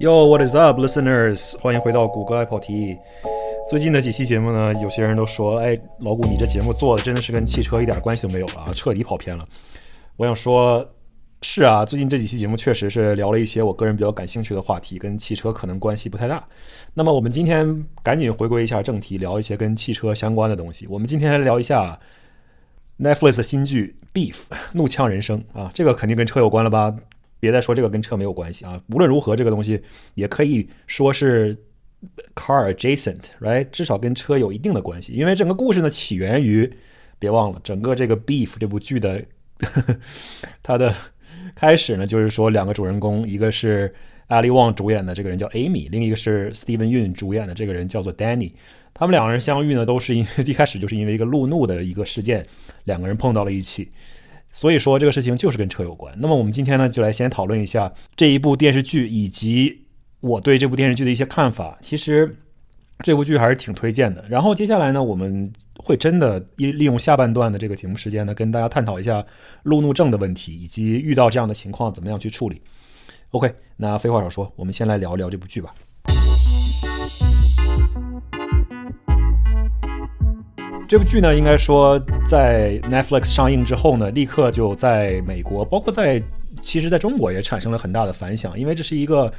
[0.00, 1.58] Yo, what is up, listeners？
[1.58, 2.96] 欢迎回到谷歌爱跑题。
[3.68, 9.46] 最近的几期节目呢，有些人都说，哎，老谷，你这节目做的真的是跟汽车一点关系都没有了啊，彻底跑偏了。
[10.16, 10.90] 我想说，
[11.42, 16.42] 是啊，最近这几期节目确实是聊了一些我个人比较感兴趣的话题，跟汽车可能关系不太大。
[16.94, 20.86] 那么我们今天赶紧回归一下正题，聊一些跟汽车相关的东西。
[20.86, 22.00] 我们今天来聊一下
[22.98, 24.34] Netflix 的新剧《Beef》
[24.72, 26.96] 怒呛人生啊，这个肯定跟车有关了吧？
[27.40, 28.80] 别再说这个跟车没有关系啊！
[28.92, 29.82] 无论如何，这个东西
[30.14, 31.56] 也可以说是
[32.34, 33.66] car adjacent，right？
[33.72, 36.70] 至少跟车有一定的关系，因为整个故事呢起源于，
[37.18, 39.20] 别忘了，整个这个 Beef 这部剧的
[39.60, 39.96] 呵呵
[40.62, 40.94] 它的
[41.54, 43.92] 开始呢，就是说两个主人公，一个是
[44.28, 48.52] Ali Wong 主演的这个人叫 Amy，另一个是 Steven Yun 主演的这个人叫做 Danny。
[48.92, 52.46] 他们两个人相遇呢，都是因一开始就是因为一个路怒的一个事件，
[52.84, 53.90] 两个人碰到了一起。
[54.52, 56.12] 所以说这个事情就是跟车有关。
[56.18, 59.86] 那么我们今天呢，就来先讨论一下这一部电视剧以及
[60.20, 61.78] 我对这部电视剧的一些看法。
[61.80, 62.36] 其实
[63.04, 64.24] 这部剧还是挺推荐的。
[64.28, 69.24] 然后接下来呢，我们会真的利利用下半段的这个节目时间呢，跟大家探讨一下
[69.62, 72.60] 路怒症的问题，以及遇到这样的情况怎么样去处理。
[73.30, 75.72] OK，那废话少说，我们先来聊一聊这部剧吧。
[80.90, 81.96] 这部剧呢，应该说
[82.26, 86.20] 在 Netflix 上映之后呢，立刻就在美国，包括在
[86.62, 89.32] 其实在中国也产生了很大的反响，因为这是一个。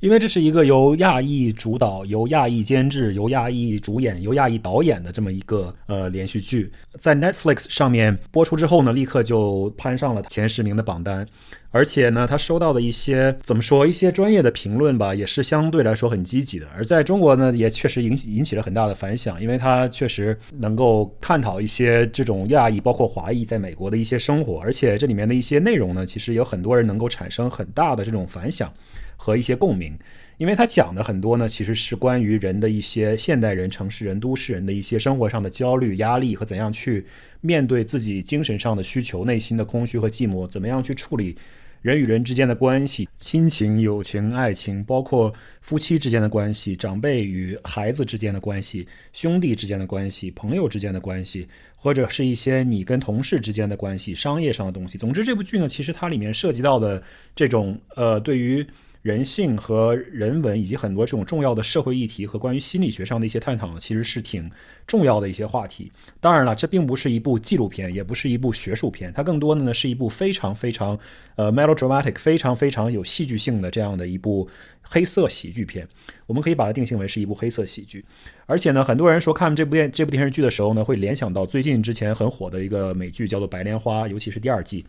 [0.00, 11.26] 因为这是一个由亚裔主导、由亚裔监制、由亚裔主演、由亚裔导演的这么一个呃连续剧，在 Netflix 上面播出之后呢，立刻就攀上了前十名的榜单，
[11.70, 16.66] 而且呢，他收到的一些怎么说一些专业的评论吧，也是相对来说很积极的。
[16.74, 28.72] 而在中国呢，也确实引起引起了很大的反响，因为它确实能够探讨一些这种亚裔包括华裔在美国的一些生活，而且这里面的一些内容呢，其实有很多人能够产生很大的这种反响。
[29.22, 29.94] 和一些共鸣，
[30.38, 37.04] 因为他讲的很多呢，其实是关于人的一些现代人、城市人、都市人的一些生活上的焦虑、压力和怎样去
[37.42, 41.36] 面对自己精神上的需求、内心的空虚和寂寞，怎么样去处理
[41.82, 54.96] 人与人之间的关系、亲情、友情、爱情，包括夫妻之间的关系、长辈与孩子之间的关系、兄弟之间的关系、朋友之间的关系，或者是一些你跟同事之间的关系、商业上的东西。
[54.96, 57.02] 总之，这部剧呢，其实它里面涉及到的
[57.36, 58.66] 这种呃，对于
[59.02, 64.50] 人性和人文以及很多这种重要的社会议题和关于心理学上的一些探讨呢，其实是挺
[64.86, 65.90] 重要的一些话题。
[66.20, 70.98] 当然了，这并不是一部纪录片，也不是一部学术片，它更多的呢是一部非常非常
[71.36, 74.46] 呃 melodramatic，非常非常有戏剧性的这样的一部
[74.82, 75.88] 黑色喜剧片。
[76.26, 78.04] 我们可以把它定性为是一部黑色喜剧。
[78.44, 84.84] 而且呢，很多人说看这部电这部电视剧的时候呢，会联想到最近之前很火的一个美剧叫做《白莲花》，尤其是第二季。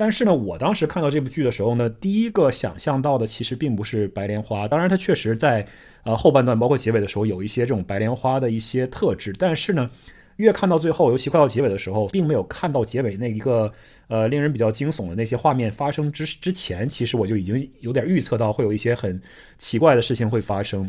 [0.00, 4.68] 但是呢，我当时看到这部剧的时候呢，第一个想象到的其实并不是白莲花。
[4.68, 5.66] 当然，它确实在
[6.04, 9.34] 呃后半段，包括结尾的时候，有一些这种白莲花的一些特质。
[9.36, 9.90] 但是呢，
[10.36, 13.72] 越看到最后，尤其快到结尾的时候，并没有看到结尾那一个
[14.06, 19.20] 呃令人比较惊悚的那些画面发生之之前，其实我就已经有点预测到会有一些很
[19.58, 20.88] 奇怪的事情会发生，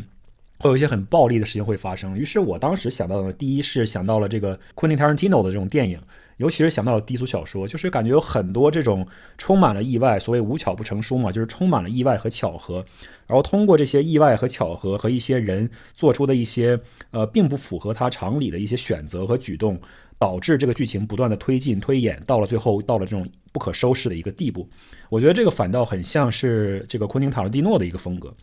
[0.60, 2.16] 会有一些很暴力的事情会发生。
[2.16, 6.00] 于是我当时想到的，第一是想到了这个 Quentin Tarantino 的这种电影。
[6.40, 9.06] 尤其是想到了低俗小说，就是感觉有很多这种
[9.36, 12.82] 充满了意外，所谓无巧不成书嘛，就是充满了意外和巧合。
[13.26, 16.80] 然后通过这些意外和巧合和一些人做出的一些
[17.10, 19.78] 呃并不符合他常理的一些选择和举动，
[20.18, 24.66] 导致这个剧情不断的推进推演，到了最后到了这种不可收拾的一个地步。
[25.10, 28.34] 我觉得这个反倒很像是这个昆汀塔伦蒂诺的一个风格。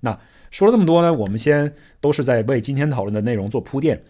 [0.00, 0.16] 那
[0.50, 4.04] 说了这么多呢，我们先都是在为今天讨论的内容做铺垫。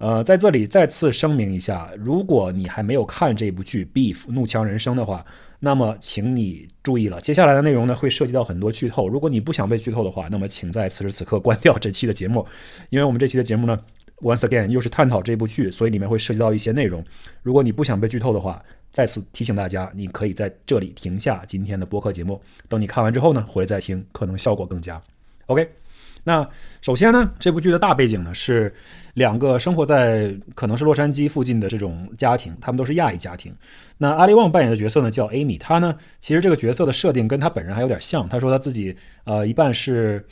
[0.00, 5.22] 呃，在这里再次声明一下，如果你还没有看这部剧《Beef 怒呛人生》的话，
[5.58, 9.06] 那么请你注意了，接下来的内容呢会涉及到很多剧透。
[9.06, 12.46] 如果你不想被剧透的话，那么请在此时此刻关掉这期的节目，
[12.88, 13.78] 因为我们这期的节目呢
[14.22, 17.04] ，once again 又是探讨这部剧，所以里面会涉及到一些内容。
[17.42, 24.98] 如果你不想被剧透的话，再次提醒大家，你可以在这里停下今天的播客节目，等你看完之后呢，回来再听，可能效果更佳。
[25.44, 25.79] OK。
[26.22, 26.46] 那
[26.82, 28.72] 首先呢，这部剧的大背景呢是
[29.14, 33.54] 两个生活在可能是洛杉矶附近的这种家庭，他们都是亚裔家庭。
[33.96, 38.28] 那阿里旺扮演的角色呢叫 Amy，她呢其实这个角色的设定跟她本人还有点像。
[38.28, 38.94] 她说她自己
[39.24, 40.22] 呃一半是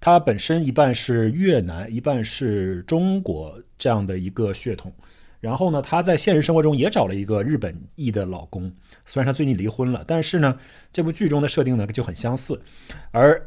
[0.00, 4.92] 她本身一半是越南，一半是中国这样的一个血统。
[5.38, 8.72] 然后呢，她在现实生活中也找了一个日本裔的老公，
[9.04, 10.56] 虽然她最近离婚了，但是呢，
[10.92, 12.60] 这部剧中的设定呢就很相似，
[13.12, 13.40] 而。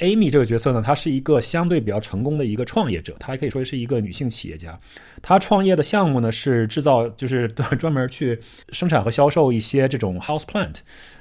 [0.00, 4.78] Amy 这个角色呢，她是一个相对比较成功的一个创业者，她还可以说是一个女性企业家。
[5.22, 7.46] 她创业的项目呢是制造，就是
[7.78, 8.38] 专门去
[8.70, 10.78] 生产和销售一些这种 house plant，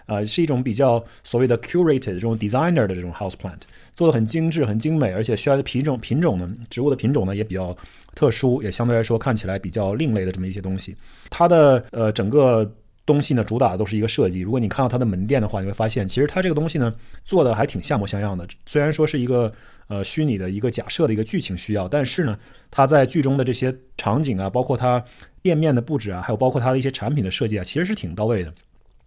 [0.07, 3.61] 呃，是一种比较所谓的 curated 这种 designer 的这种 house plant，
[3.93, 7.77] 做的很精致、很精美，而且需要的品种品种呢，植物的品种呢也比较
[8.15, 10.95] 特殊，也相对来说看起来比较另类的这么一些东西。
[11.29, 12.69] 它的呃整个。
[13.05, 14.39] 东西呢，主打的都是一个设计。
[14.39, 18.47] 如果你看到它的门店的话，你会发现，其实它这个东西呢，做的还挺像模像样的。
[18.65, 19.51] 虽然说是一个
[19.87, 22.37] 呃虚拟的一个假设的一个剧情需要，但是呢，
[22.71, 25.03] 它在剧中的这些场景啊，包括它
[25.41, 28.53] 店面的布置啊，还有包括它的一些产品的设计啊，其实是挺到位的。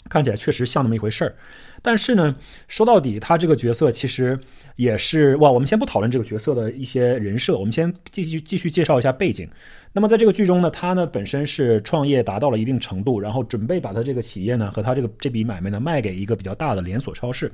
[0.09, 1.35] 看起来确实像那么一回事儿，
[1.83, 2.35] 但是呢，
[2.69, 4.39] 说到底，他这个角色其实
[4.77, 5.51] 也是哇。
[5.51, 9.49] 我们先不讨论这个角色的一些人设，我们先继续继续介绍一下背景。
[9.93, 17.51] 那么在这个剧中呢，他呢本身是创业达到了一定程度，然后准备把他这个企业呢和他这个这笔买卖呢卖给一个比较大的连锁超市。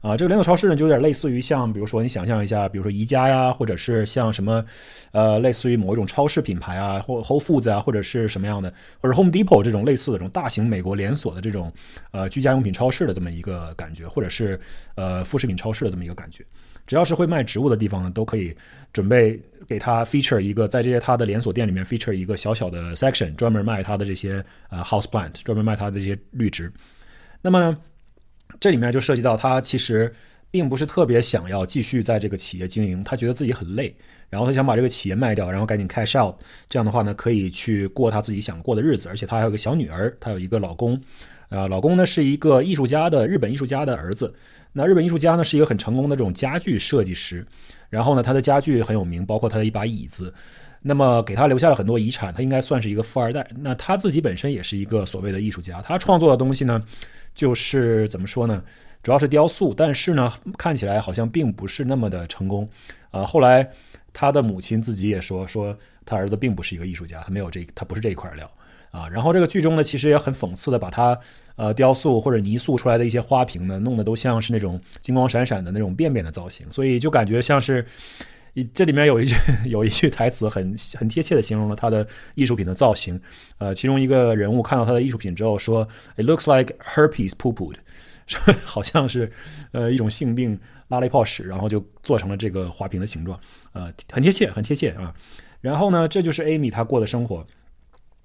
[0.00, 4.64] 啊，这个连锁超市呢，就有点类似于像，比如说你想象一下，比如说宜家呀，或者是像什么，
[5.10, 11.72] 呃，类似于某一种超市品牌啊，或 Whole Foods 啊，或者是什么样的，或者 Home Depot 这种类似的这种大型美国连锁的这种
[12.12, 14.58] 呃居家用品超市的这么一个感觉，或者是
[14.94, 16.44] 呃副食品超市的这么一个感觉。
[16.86, 18.54] 只要是会卖植物的地方呢，都可以
[18.92, 26.72] 准备给他 feature 一个，在这些他的连锁店里面 feature 一个小小的 section，专门卖他的这些呃 house plant，专门卖他的这些绿植。
[27.42, 27.76] 那么。
[28.60, 30.12] 这里面就涉及到他其实
[30.50, 33.94] 并不是特别想要继续在这个企业经营，他觉得自己很累，
[34.30, 36.34] 然后他想把这个企业卖掉，然后赶紧 cash out，
[36.70, 40.98] 这样的话呢可以去过他自己想过的日子，而且他还有个小女儿，他有一个老公，
[41.50, 44.32] 啊，老公呢是一个艺术家的日本艺术家的儿子，
[44.72, 47.46] 那日本艺术家呢是一个很成功的这种家具设计师，
[47.90, 50.32] 然后呢他的家具很有名，包括他的一把椅子，
[50.80, 53.46] 那么给他留下了很多遗产，他应该算是一个富二代。
[53.58, 56.82] 那他自己本身也是一个所谓的艺术家，他创作的东西呢。
[57.38, 58.60] 就是怎么说呢？
[59.00, 62.68] 主要是雕塑，但是呢，看起来好像并不是那么的成功。
[63.12, 63.70] 啊，后来
[64.12, 68.50] 他的母亲自己也说，说他儿子并不是一个艺术家，他没有这，他不是这一块料
[68.90, 69.08] 啊。
[69.08, 71.16] 然后这个剧中呢，其实也很讽刺的把他
[71.54, 77.86] 呃雕塑或者泥塑出来的一些花瓶呢，弄得都像是那种金光闪闪的那种便便的造型，所以就感觉像是。
[78.72, 79.34] 这里面有一句
[79.66, 83.20] 有一句台词很很贴切的形容了他的艺术品的造型，
[83.58, 87.76] 呃，其中一个人物看到他的艺术品之后说：“It looks like herpes pooped”，
[88.26, 89.30] 说好像是
[89.72, 90.58] 呃一种性病
[90.88, 93.38] 拉了一泡屎，然后就做成了这个花瓶的形状，
[93.72, 95.14] 呃，很贴切，很贴切啊。
[95.60, 97.46] 然后呢，这就是 Amy 她过的生活。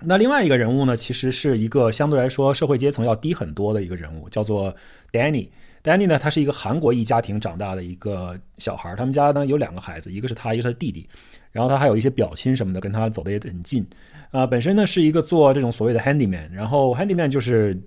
[0.06, 4.76] 那另外一个人物呢，其实是一个相对来说社会阶层要低很多的一个人物，叫做
[5.12, 5.50] Danny。
[5.84, 11.08] Danny 呢，他是一个韩国裔家庭长大的一个小孩他们家呢有两个孩子，一个是他，一个是他弟弟。
[11.52, 13.86] 然后他还有一些表亲什么的，跟他走的也很近。
[14.32, 17.78] 啊，本身呢是一个做这种所谓的 handyman，然后 handyman 就是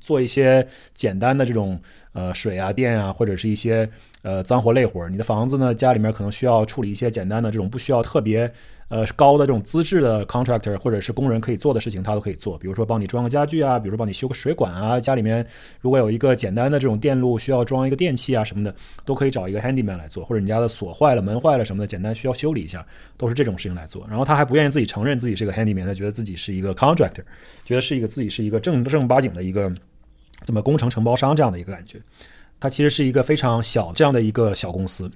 [0.00, 1.80] 做一些简单的这种
[2.12, 3.88] 呃水啊、电啊，或者是一些
[4.22, 5.08] 呃脏活累活。
[5.08, 8.52] 你的房子呢，家里面可能需要处理一些简单的这种不需要特别。
[8.88, 12.56] 呃，高的这种资质的 contractor 或者是工人可以做的事情，他都可以做。
[12.56, 15.46] 比如说帮你装个家具啊，比如说帮你修个水管啊，家里面
[15.82, 18.74] 如果有一个简单的这种电路需要装一个电器啊什么的，
[19.04, 20.24] 都可以找一个 handyman 来做。
[20.24, 22.82] 或者你家的锁坏了、门坏了什么的，简单需要修理一下，
[23.18, 24.06] 都是这种事情来做。
[24.08, 27.22] 然后他还不愿意自己承认自己是个 handyman，他觉得自己是一个 contractor，
[27.66, 29.70] 觉得是一个自己是一个正正八经的一个
[30.46, 32.00] 怎么工程承包商这样的一个感觉。
[32.58, 35.10] 他其实是一个非常小这样的一个小公司。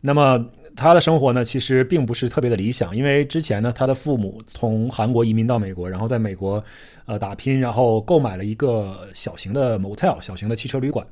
[0.00, 0.42] 那么。
[0.78, 6.62] 他的生活呢，其实并不是特别的理想，因为之前呢，他的父母从韩国移民到美国，然后在美国，
[7.06, 11.04] 呃，打拼，然后购买了一个小型的 motel，小型的汽车旅馆。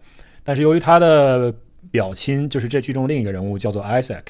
[0.45, 1.53] 但是由于他的
[1.91, 4.23] 表亲，就是这剧中另一个人物叫做 Isaac，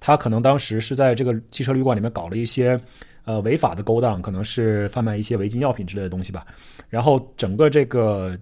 [0.00, 2.76] 他可能当时是在这个汽车旅馆里面搞了一些
[3.24, 6.44] 呃违法的勾当，可能是贩卖一些违禁药品之类的东西吧。
[6.88, 8.36] 然后整个这个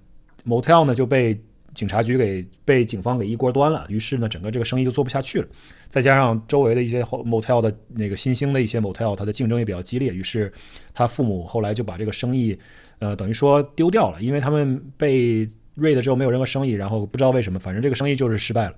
[0.47, 1.39] motel 呢就被。
[1.75, 5.49] 警察局给被警方给一锅端了，于是呢，整个这个生意就做不下去了。
[5.89, 10.53] 再加上周围的一些 motel 的那个新兴的一些 motel，它的竞争也比较激烈，于是
[10.93, 12.59] 他父母后来就把这个生意，
[12.99, 18.75] 呃，等于说丢掉了，因为他们被 raid 之后没有任何生意，然后不知道为什么，反正这个生意就是失败了。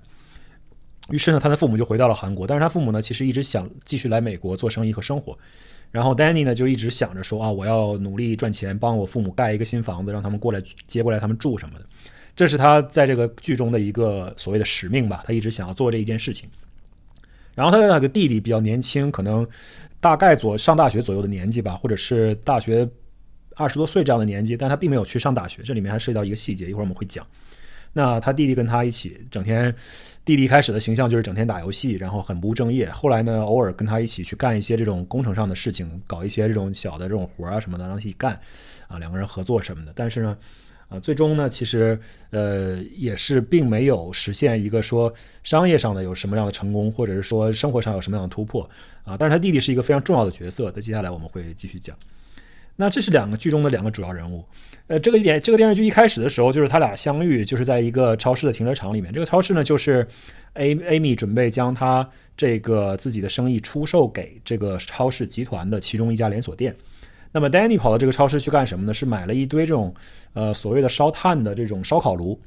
[1.09, 5.37] 于是呢，他的父母就回到了韩国，但是他父母呢，其实一直想继续来美国做生意和生活。
[5.89, 11.85] 然后 Danny 呢，就一直想着说啊，我要努力赚钱，帮我父母盖一个新房子，让他们过来接过来他们住什么的。
[12.41, 16.49] 这是他在这个剧中的一个所谓的使命吧，他一直想要做这一件事情。
[17.53, 19.47] 然后他的那个弟弟比较年轻，可能
[19.99, 22.89] 大概左上大学左右的年纪吧，或者是大学
[23.53, 25.61] 二十多岁这样的年纪，但他并没有去上大学。
[25.61, 27.23] 这里面还涉及到一个细节，一会儿我们会讲。
[27.93, 29.71] 那他弟弟跟他一起整天，
[30.25, 32.89] 弟弟开始的形象就是整天打游戏，然后很不务正业。
[32.89, 38.33] 后来呢，偶尔跟他一起去干一些这种工程上的事情，搞一些这种小的这种活啊什么的，让他一起干
[38.87, 39.93] 啊，两个人合作什么的。
[39.95, 40.35] 但是呢。
[40.91, 41.97] 啊，最终呢，其实
[42.31, 48.69] 呃也是并没有实现一个说商业上的有什么样的成功，或者是说生活上有什么样的突破
[49.05, 49.15] 啊。
[49.17, 51.95] 但是他弟弟是一个非常重要的角色，那接下来我们会继续讲。
[52.75, 54.43] 那这是两个剧中的两个主要人物。
[54.87, 59.13] 呃，这个点这个电视剧一开始的时候，就是他俩相遇，就是在一个超市的停车场里面。
[59.13, 60.05] 这个超市呢，就是
[60.55, 66.75] A Amy 准备将他这个自己的生意出售给这个超市集团的其中一家连锁店。
[67.31, 68.93] 那么，Danny 跑到这个超市去干什么呢？
[68.93, 69.93] 是买了一堆这种，
[70.33, 72.39] 呃，所谓的烧炭的这种烧烤炉，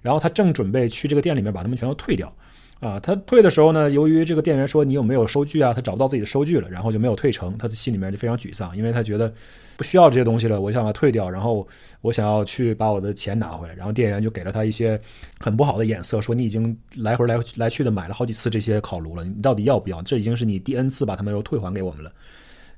[0.00, 2.32] 然后他正准备去这个店里面把它们全都退掉。
[2.80, 7.58] 啊，他退的时候呢，由于这个店员说你有没有收据啊，他找不到自己的收据了，然后就没有退成。
[7.58, 9.34] 他的心里面就非常沮丧，因为他觉得
[9.76, 11.66] 不需要这些东西了，我想要退掉，然后
[12.02, 13.74] 我想要去把我的钱拿回来。
[13.74, 15.00] 然后店员就给了他一些
[15.40, 20.00] 很不好的眼色，说你已经来回来来去的买了好几次这些烤炉了，你到底要不要？
[20.02, 22.12] 这已经是你第 N 次把它们又退还给我们了。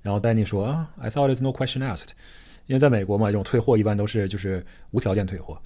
[0.02, 2.08] 然后丹尼说啊，I thought it's no question asked，
[2.66, 5.58] 因为在美国嘛，这种退货一般都是就是无条件退货。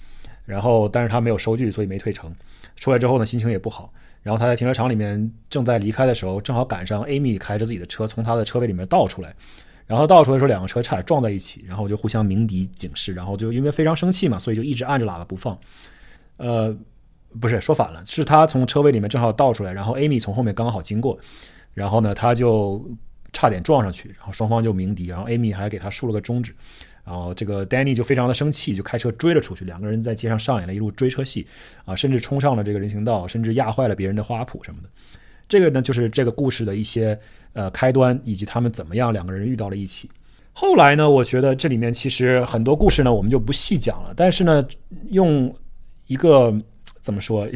[0.45, 2.31] 然后，但是他没有收据，所以没退成。
[2.75, 3.91] 出来之后呢，心情也不好。
[4.21, 9.33] 然后他在停车场里面正在离开的时候，正好赶上 Amy 开着自己的车从他的车位里面倒出来。
[9.87, 13.11] 然后倒出来的时候，两个车差点撞在一起，然后就互相鸣笛警示。
[13.13, 15.57] 然后就因为非常生气嘛，所以就一直按着喇叭不放。
[16.37, 16.75] 呃，
[17.41, 21.17] 不是说反了，是他从车位里面正好倒出来，然后 Amy 从后面刚好经过，
[21.73, 22.85] 然后呢他就。
[23.35, 26.55] 差点撞上去，然后双方就鸣笛，然后 Amy 还给他竖了个中指，
[27.03, 31.45] 然后这个 Danny 就非常的生气，就开车追了出去，两个人在街上上演了一路追车戏，
[31.83, 34.89] 啊，甚至冲上了这个人行道，甚至压坏了别人的花圃什么的。
[35.49, 37.19] 这个呢，就是这个故事的一些
[37.51, 40.09] 呃开端，以及他们怎么样两个人遇到了一起。
[40.53, 44.65] 后来呢，我觉得这里面其实很多故事呢，我们就不细讲了，但是呢，
[45.09, 45.53] 用
[46.07, 46.57] 一个。
[47.05, 47.47] 怎么说？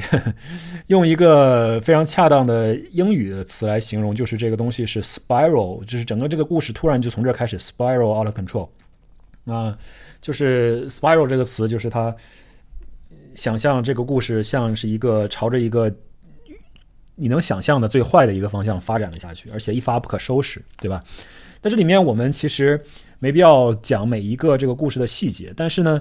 [0.87, 8.69] 用一个非常恰当的英语的词来形容，就是这个东西是 spiral，就是整个这个故事突然就从这儿开始 spiral out of control。
[9.45, 9.75] 啊，
[10.21, 12.15] 就是 spiral 这个词，就是它
[13.33, 15.91] 想象这个故事像是一个朝着一个
[17.15, 21.03] 你能想象的最坏的一个方向发展了下去，而且一发不可收拾，对吧？
[21.59, 22.79] 在这里面，我们其实
[23.17, 25.99] 没必要讲每一个这个故事的细节，但是呢，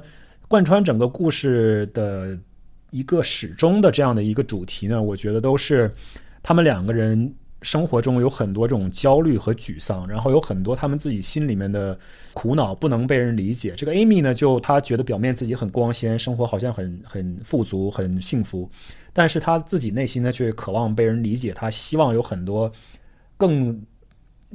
[0.48, 2.38] 贯穿整个故事的。
[2.90, 5.94] 一个始终的这样的一个主题呢，我觉得都是
[6.42, 11.98] 他们两个人生活中有很多这种焦虑和沮丧，然后有很多他们自己心里面的
[12.32, 13.74] 苦恼不能被人理解。
[13.76, 18.70] 这个 Amy 呢，就她觉得表面自己很光鲜，生活好像很很富足、很幸福，
[19.12, 22.72] 但是她自己内心呢却渴望被人理解，她希望有很多
[23.36, 23.80] 更。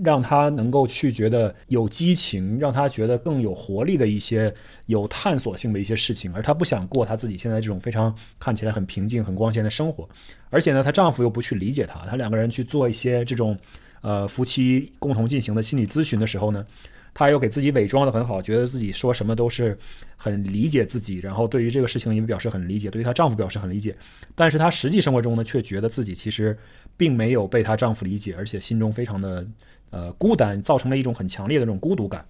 [0.01, 4.51] 让他能够去觉得有激情，让他觉得更有活力的一些
[4.87, 10.09] 有探索性的一些事情，而她不想过她自己现在这种非常看起来很平静、很光鲜的生活。
[10.49, 13.55] 而且呢，她丈夫又不去理解她，她两个人去做一些这种
[14.01, 16.65] 呃夫妻共同进行的心理咨询的时候呢，
[17.13, 19.77] 她又给自己伪装的很好，觉得自己说什么都是
[20.17, 23.95] 很理解自己，然后对于这个事情也表示很理解，对于她丈夫表示很理解。
[24.33, 26.57] 但是她实际生活中呢，却觉得自己其实
[26.97, 29.45] 并没有被她丈夫理解，而且心中非常的。
[29.93, 32.25] 呃，孤单造成了一种很强烈的这种孤独感，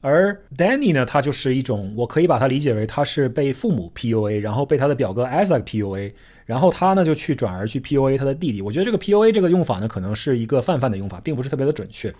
[0.00, 6.12] 而 Danny 呢，他就是一种，我可以把它理解为他是被父母 PUA，然后被他的表哥 Isaac PUA，
[6.46, 8.62] 然后他呢就去转而去 PUA 他的弟弟。
[8.62, 12.14] 我觉得这个 PUA 这个用法呢，可能是一个泛泛的用法，并不是特别的准确。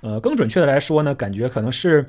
[0.00, 2.08] 呃，更准确的来说呢，感觉可能是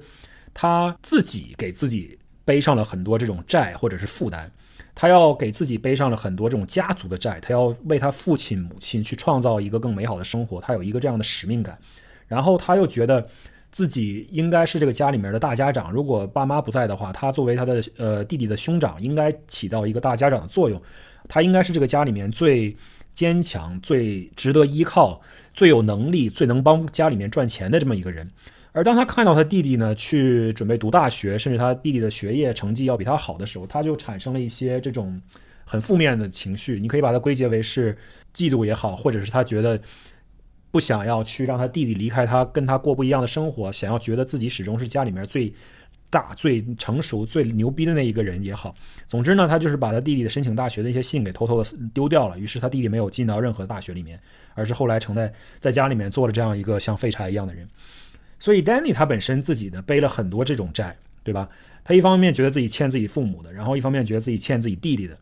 [0.53, 4.50] 他自己给自己背上了很多这种债或者是负担。
[4.93, 11.77] 他要给自己背上了很多这种家族的债，他要为他父亲母亲去创造一个更美好的生活，他有一个这样的使命感。
[12.27, 13.27] 然后他又觉得
[13.71, 20.81] 自己应该是这个家里面的大家长，如果爸妈不在的话，他作为他的呃弟弟的兄长，应该起到一个大家长的作用。
[21.27, 22.75] 他应该是这个家里面最
[23.13, 25.21] 坚强、最值得依靠、
[25.53, 28.29] 最有能力、最能帮家里面赚钱的这么一个人。
[28.74, 35.22] 而当他看到他弟弟呢去准备读大学，甚至他弟弟的学业成绩要比他好的时候，他就产生了一些这种
[35.66, 36.80] 很负面的情绪。
[36.80, 37.98] 你可以把它归结为是
[38.34, 39.78] 嫉妒也好，或者是他觉得
[40.72, 45.54] 不想要去让他弟弟离开他，跟他过不一样的生活，想要觉得自己始终是家里面最
[46.10, 48.74] 大、最成熟、最牛逼的那一个人也好。
[49.06, 52.40] 总之呢，他就是把他弟弟的申请大学的一些信给偷偷的丢掉了。
[52.40, 54.18] 于是他弟弟没有进到任何大学里面，
[54.54, 57.68] 而是后来成在在家里面做了这样一个像废柴一样的人。
[58.41, 61.48] 所以，Danny 他本身自己呢背了很多这种债，对吧？
[61.83, 65.15] 他一方面觉得自己欠自己父母的，然后一方面觉得自己欠自己弟弟的。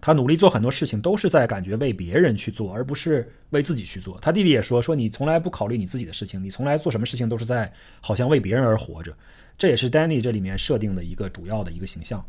[0.00, 4.18] 他努力做很多事情，都是在感觉为别人去做，而不是为自己去做。
[4.20, 9.14] 他弟弟也说：“说你从来不考虑你自己的事情，你从来做什么事情都是在好像为别人而活着。”
[9.56, 12.24] 这也是 Danny 这里面设定的一个主要的一个形象。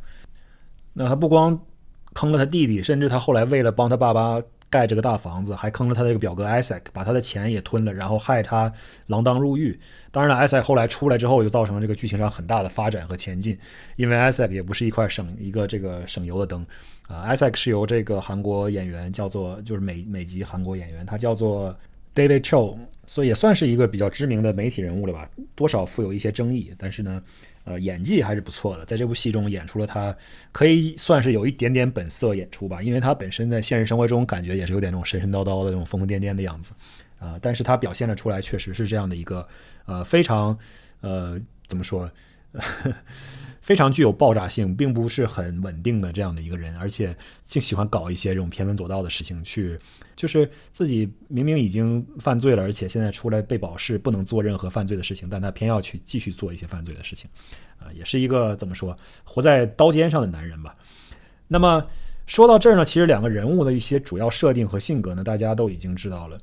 [0.93, 1.59] 那他不光
[2.13, 4.39] 坑了他弟弟，甚至他后来为了帮他爸爸
[4.71, 8.71] 盖这个大房子，还坑了他的这个表哥 Isaac，把他的钱也吞了，然后害他
[9.09, 9.77] 锒铛入狱。
[10.11, 13.57] 当然了，Isaac 后来出来之后，就造成了这个剧情上很大的发展和前进，
[13.97, 16.65] 因为 Isaac 也不是一块省一个这个省油的灯
[17.07, 17.27] 啊。
[17.29, 21.77] Isaac 是由这个韩国演员叫做，就是美美籍韩国演员，他叫做
[22.15, 27.21] David Cho，所以也算是一个比较知名的媒体人物了吧，多少富有一些争议，但是呢。
[27.63, 30.15] 呃，演技还是不错的，在这部戏中演出了他
[30.51, 36.73] 可以算是有一点点本色演出吧，因为他本身在现实生活中感觉也是有点那种神神叨叨的那种疯疯癫癫的样子，
[37.19, 39.47] 啊，但是他表现了出来，确实是这样的一个
[39.85, 40.57] 呃非常
[41.01, 42.09] 呃怎么说
[42.53, 42.93] 呵？
[43.71, 49.79] 非常具有爆炸性，并不是很稳定的这样的一个人，而且竟喜欢搞一些这种偏门左道的事情，去
[50.13, 57.29] 就是自己明明已经犯罪了，而且现在出来被保释，不能做任何犯罪的事情，但他偏要去继续做一些犯罪的事情，
[57.79, 60.75] 啊，也是一个怎么说，活在刀尖上的男人吧。
[61.47, 61.81] 那么
[62.27, 66.37] 说到这儿呢，其实两个人物的一些主要设定和性格呢，大家都已经知道了。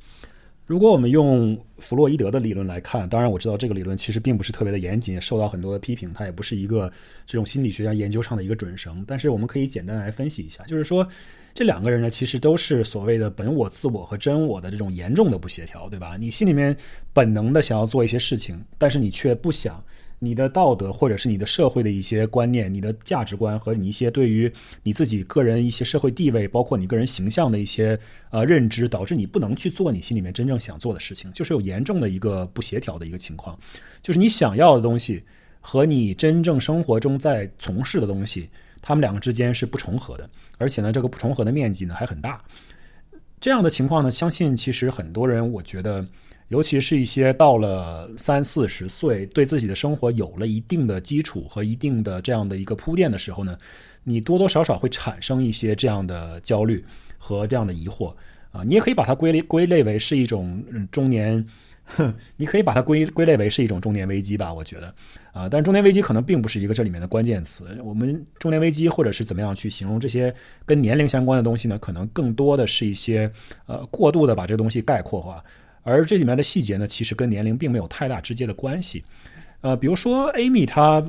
[0.68, 6.92] 如果我们用弗洛伊德的理论来看，当然我知道这个理论其实并不是特别的严谨，也受到很多的批评，它也不是一个
[7.26, 9.02] 这种心理学家研究上的一个准绳。
[9.06, 11.08] 但是我们可以简单来分析一下，就是说
[11.54, 16.18] 这两个人呢，其实都是所谓的本我、自我和真我的这种严重的不协调，对吧？
[16.18, 16.76] 你心里面
[17.14, 19.82] 本能的想要做一些事情，但是你却不想。
[20.20, 27.98] 你的道德，或者是你的社会的一些观念、你的价值观和你一些对于你自己个人一些社会地位，包括你个人形象的一些
[28.30, 33.56] 呃认知，导致你不能去做你心里面真正想做的事情，就是有严重的一个不协调的一个情况，
[34.02, 35.22] 就是你想要的东西
[35.60, 38.50] 和你真正生活中在从事的东西，
[38.82, 42.42] 他们两个之间是不重合的，而且呢，这个不重合的面积呢还很大。
[43.40, 46.04] 这样的情况呢，相信其实很多人，我觉得。
[46.48, 53.58] 尤其是一些到了三四十岁，对自己的生活有了一定的基础和一定的这样的一个铺垫的时候呢，
[54.02, 56.82] 你多多少少会产生一些这样的焦虑
[57.18, 58.14] 和这样的疑惑
[58.50, 58.62] 啊。
[58.64, 61.46] 你也可以把它归类归类为是一种中年，
[61.84, 64.52] 哼你可以把它归归类为是一种中年危机吧。
[64.52, 64.94] 我觉得
[65.34, 67.76] 啊，但中年危机可能并不是一个这里面的关键词。
[67.84, 71.78] 我们中年危机或者是怎么样去形容这些跟年龄相关的东西呢？
[71.78, 73.30] 可能更多的是一些
[73.66, 75.44] 呃过度的把这个东西概括化。
[75.88, 79.02] 而这里面的细节呢，其实跟年龄并没有太大直接的关系。
[79.62, 81.04] 呃，比如说 Amy 她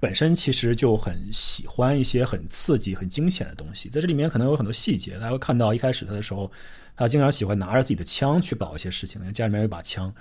[0.00, 6.50] 本身其实就很喜欢一些很刺激、很惊险的东西，在这里面可能有很多细节，大家会看到一开始她的时候，
[6.96, 10.12] 她经常喜欢拿着自己的枪去搞一些事情，因为家里面有把枪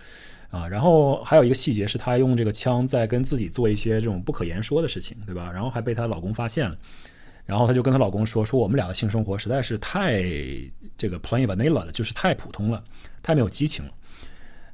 [0.50, 0.68] 啊。
[0.68, 5.52] 然后还有一个细节是她用这个枪在跟自己做一些这种不可言说的事情，对吧？
[5.52, 6.76] 然后还被她老公发现了，
[7.46, 10.24] 然后她就跟她老公说：“说我们俩的性生活实在是太
[10.98, 12.84] 这个 plain vanilla 了，就是太普通了。”
[13.22, 13.92] 太没有激情了，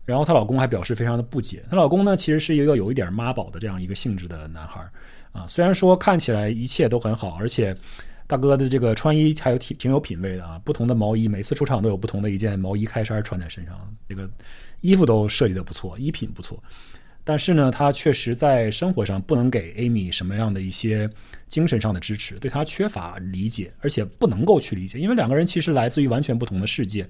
[0.05, 1.63] 然后她老公还表示非常的不解。
[1.69, 4.91] 她老公呢，其实是一个有一点妈宝的这样一个性质的男孩儿
[5.31, 5.45] 啊。
[5.47, 7.75] 虽然说看起来一切都很好，而且
[8.25, 10.59] 大哥的这个穿衣还有挺挺有品位的啊。
[10.63, 13.75] 不同的毛衣，每次出场都有不同的一件毛衣开衫穿在身上，
[14.07, 14.29] 这个
[14.81, 16.61] 衣服都设计的不错，衣品不错。
[17.23, 21.09] 但是呢，他确实在生活上不能给 Amy 什么样的一些
[21.49, 27.05] 精神上的支持，对他缺乏理解，而且不能够去理解，因为两个人其实来自于完全不同的世界。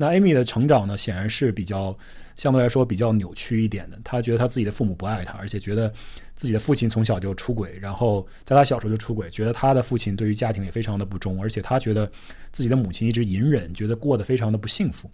[0.00, 1.94] 那 Amy 的成长呢，显然是比较
[2.36, 3.98] 相对来说比较扭曲一点的。
[4.04, 5.92] 她觉得她自己的父母不爱她，而且觉得
[6.36, 12.08] 自己的父亲从小就出轨，然后在她小时候就出轨，觉得她的父亲对于家庭也非常的不忠，而且她觉得
[12.52, 15.10] 自己的母亲一直隐忍，觉得过得非常的不幸福。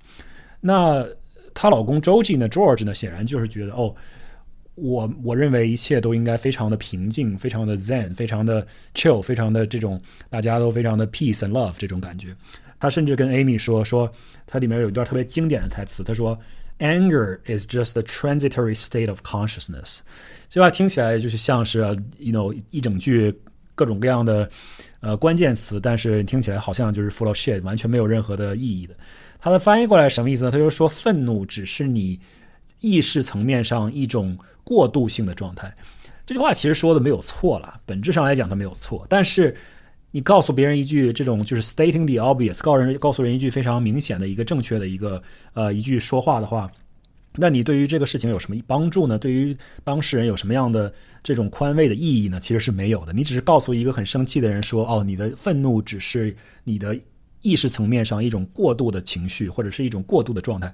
[0.60, 1.02] 那
[1.54, 3.94] 她老公 George 呢，George 呢，显然就是觉得哦，
[4.74, 12.36] 我我认为一切都应该非常的平静，非常的 Zen，非常的 chill，非常的这种大家都非常的 peace and love 这种感觉。
[12.78, 14.12] 他甚至跟 Amy 说说。
[14.46, 16.38] 它里面有一段特别经典的台词，他说
[16.78, 20.00] ：“Anger is just a transitory state of consciousness。”
[20.48, 21.80] 这句话听起来就是像是
[22.18, 23.34] ，you know，一整句
[23.74, 24.48] 各种各样的
[25.00, 28.94] 呃关键词，但是听起来好像就是 full of shit，完全没有任何的意义的。
[29.40, 30.50] 它的翻译过来什么意思呢？
[30.50, 32.20] 他就说，愤怒只是你
[32.80, 35.74] 意识层面上一种过渡性的状态。
[36.26, 39.54] 这句话其实说的没有错了，本质上来讲它没有错，但是。
[40.14, 45.20] 你告诉别人一句这种就是 stating the obvious，告诉人告诉人一句非常明显的一个正确的一个
[45.54, 46.70] 呃一句说话的话，
[47.34, 49.18] 那你对于这个事情有什么帮助呢？
[49.18, 52.38] 对于当事人有什么样的这种宽慰的意义呢？
[52.38, 53.12] 其实是没有的。
[53.12, 56.96] 你只是告诉一个很生气的人说，哦，你的愤怒只是你的
[57.42, 60.72] 意识层面上一种过度的情绪，或者是一种过度的状态。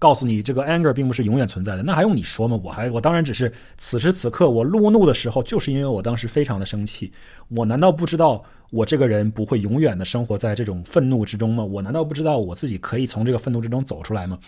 [0.00, 2.58] 告诉你，这个 anger 并不是永远存在的，那还用你说吗？
[2.64, 7.12] 我还我当然只是此时此刻我怒怒的时候，就是因为我当时非常的生气。
[7.50, 11.64] 我难道不知道我这个人不会永远的生活在这种愤怒之中吗？
[11.64, 14.38] 我难道不知道我自己可以从这个愤怒之中走出来吗？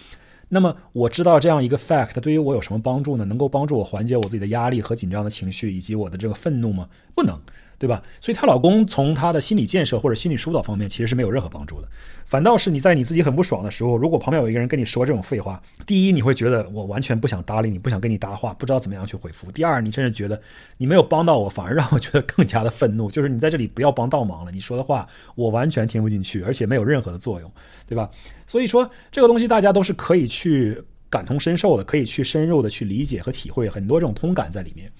[0.48, 3.24] 那么我知道这样一个 fact 对于我有什么帮助呢？
[3.24, 6.88] 能够帮助我缓解我自己的压力和紧张的情绪以及我的这个愤怒吗？
[7.14, 7.40] 不能。
[7.82, 8.00] 对吧？
[8.20, 11.88] 所以她老公从她的心理建设或者心理疏导方面其实是没有任何帮助的。
[12.24, 20.40] 反倒是你在你自己很不爽的时候，如果旁边有一个人跟你说这种废话，第一你会觉得我完全不想搭理你，不想跟你搭话，不知道怎么样去回复；第二，你甚至觉得
[20.76, 23.10] 你没有帮到我，反而让我觉得更加的愤怒。
[23.10, 27.50] 就是你在这里不要帮倒忙了，你说的话我完全听不进去，而且没有任何的作用，
[27.84, 28.08] 对吧？
[28.46, 34.90] 所以说这个东西大家都是可以去感同身受的，可以去深入的去理解和体会很多这种通感在里面。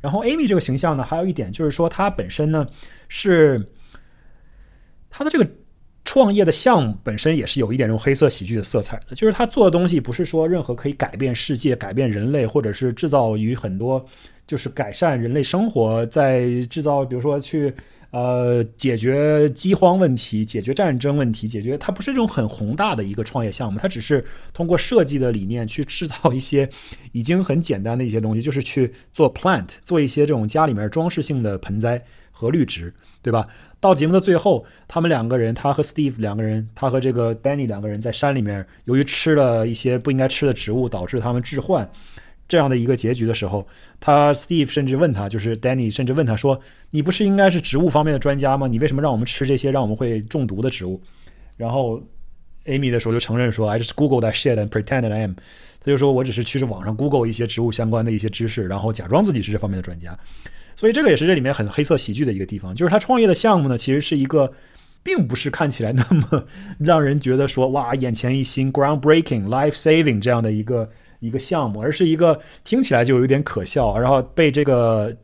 [0.00, 2.66] 然后 Amy 这个形象呢，还有一点就是说她本身呢
[3.08, 3.70] 是
[5.08, 5.48] 她的这个。
[6.02, 14.04] 创业的项目本身也是有一点这种黑色喜剧的色彩的，就是他做的东西不是说任何可以改变世界、改变人类，或者是制造于很多
[14.44, 17.72] 就是改善人类生活，在制造，比如说去
[18.10, 26.68] 呃解决饥荒问题、解决战争问题、解决，它不是一种很宏大的一个创业项目，它只是通过设计的理念去制造一些
[27.12, 32.92] 已经很简单的一些东西，就是去做 plant，做一些这种家里面装饰性的盆栽和绿植，
[33.22, 33.46] 对吧？
[33.80, 41.90] 到节目的最后，他们两个人，他和 Steve 两个人，他和这个 Danny 两个人在山里面，由于吃了一些不应该吃的植物，导致他们致幻，
[42.50, 43.66] 这样的一个结局的时候，
[44.00, 46.60] 他 Steve 甚至问他，就是 Danny 甚至问他说
[46.90, 48.66] ：“你不是应该是植物方面的专家吗？
[48.66, 51.00] 你为什么让我们吃这些让我们会中毒的植物？”
[51.56, 52.02] 然后
[52.66, 55.34] Amy 的时候就承认说：“I just Google that shit and pretend I am。”
[55.82, 60.18] 他就说：“我只是去网上 Google 一些植物相关的一些知识，然后假装自己是这方面的专家。”
[60.76, 64.50] 所以这个也是这里面很黑色喜剧的一个地方，就是他创业的项目呢，其实是一个，
[65.02, 66.44] 并不是看起来那么
[66.78, 70.88] 让人觉得说哇眼前一新、groundbreaking、life saving 这样的一个
[71.20, 75.16] 一个项目，而是一个听起来就有点可笑，然后被这个。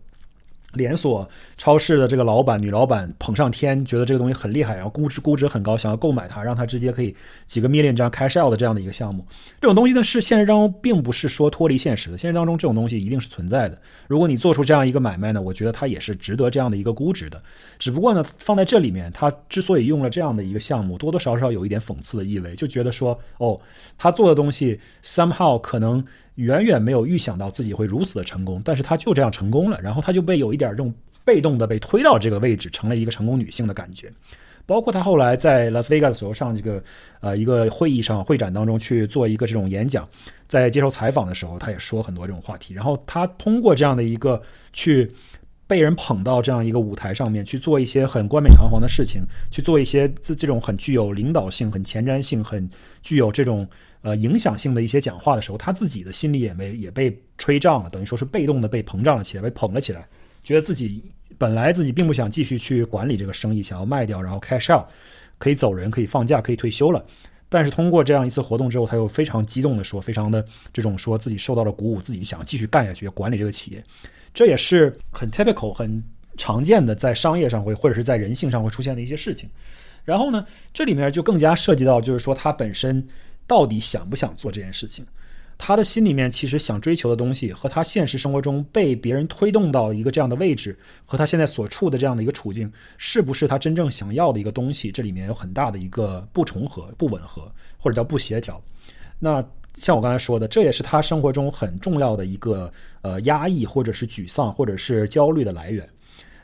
[0.77, 7.15] 连锁超市的这个老板女老板捧上天，觉得这个东西很厉害，然后估值估值很高，想要购买它，让它直接可以
[7.47, 9.27] 几个 million 这样 cash out 的这样的一个项目。
[9.61, 13.81] 这种东西呢，是现实当中并不是说脱离现实的，现实当中这种东西一定是存在的。
[14.07, 17.43] 如果你做出这样一个买卖呢，我觉得它也是值得这样的一个估值的。
[17.79, 23.61] 只不过呢，放在这里面，他之所以用了这样的一个项目，多多少少有一点讽刺的意味，就觉得说，哦，
[23.97, 26.05] 他做的东西 somehow 可能。
[26.37, 30.95] 远远没有预想到自己会如此的成功，但是她就这样成功了，然后她就被有一点这种
[31.25, 34.13] 被动的被推到这个位置，成了一个成功女性的感觉。
[34.67, 36.83] 包括她后来在拉斯维加斯时候上这个
[37.21, 40.09] 呃一个会议上会展当中去做一个这种演讲，
[40.47, 42.75] 在接受采访的时候，她也说很多这种话题。
[42.75, 45.11] 然后她通过这样的一个去
[45.67, 52.69] 被人捧到这样一个舞台上面去做一些很冠冕堂皇的事情，去做一些这这种很具有领导性、很前瞻性、很
[53.01, 53.67] 具有这种。
[54.07, 60.07] 呃，影响性的一些讲话的时候，他自己的心里也被也被吹胀了，等于说是被动的被膨胀了起来，被捧了起来，
[60.45, 61.03] 觉得自己
[61.37, 64.87] 本来自己并不想继续去管理这个生意，想要卖掉，然后 cash out，
[65.39, 67.05] 可以走人，可以放假，可以退休了。
[67.49, 73.83] 但是通过这样一次活动之后，他又非常激动的说，非常的这种说自己受到了鼓舞，自己想继续干下去，管理这个企业。
[74.33, 76.01] 这也是很 typical 很
[76.37, 79.51] 常见的在商业上会或者是在人性上会出现的一些事情。
[80.05, 83.05] 然后呢，这里面就更加涉及到就是说他本身。
[83.47, 85.05] 到底想不想做这件事情？
[85.59, 94.93] 他的心里面其实想追求的东西，和他现实生活中被别人推动到一个这样的位置，和他现在所处的这样的一个处境，是不是他真正想要的一个东西？
[94.93, 98.63] 这里面有很大的一个不重合、不吻合，或者叫不协调。
[99.19, 105.89] 那像我刚才说的，这也是他生活中很重要的一个呃压抑，或者是沮丧，或者是焦虑的来源。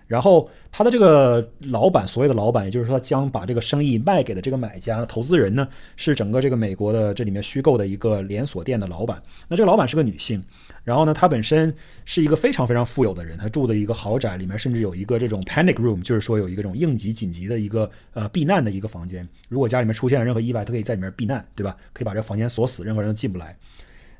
[0.07, 9.23] 然后他的这个老板，所谓的老板，也就是说他将把这个生意卖给的这个买家、投资人呢，是整个这个美国的这里面虚构的一个连锁店的老板。
[9.49, 10.43] 那这个老板是个女性，
[10.85, 19.27] 然后呢，她本身是一个非常非常富有的人，她住的一个豪宅里面，甚至有一个这种 panic room，就是说有一个这种应急紧急的一个呃避难的一个房间。
[19.49, 21.77] 如果家里面出现了任何意外，她可以在里面避难，对吧？
[21.93, 23.57] 可以把这房间锁死，任何人都进不来。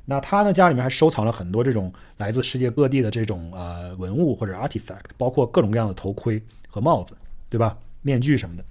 [0.05, 0.51] 那他呢？
[0.51, 7.15] 家里面还收藏了很多这种来自世界各地的这种呃文物或者 artifact，包括各种各样的头盔和帽子，
[7.49, 7.77] 对吧？
[8.01, 8.63] 面具什么的。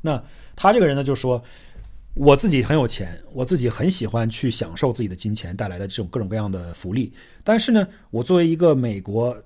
[0.00, 0.22] 那
[0.56, 1.40] 他这个人呢，就说
[2.14, 7.12] 我自己很有钱，我自己很喜欢去享受自己的金钱带来的这种各种各样的福利。
[7.44, 9.36] 但是呢，我作为一个美国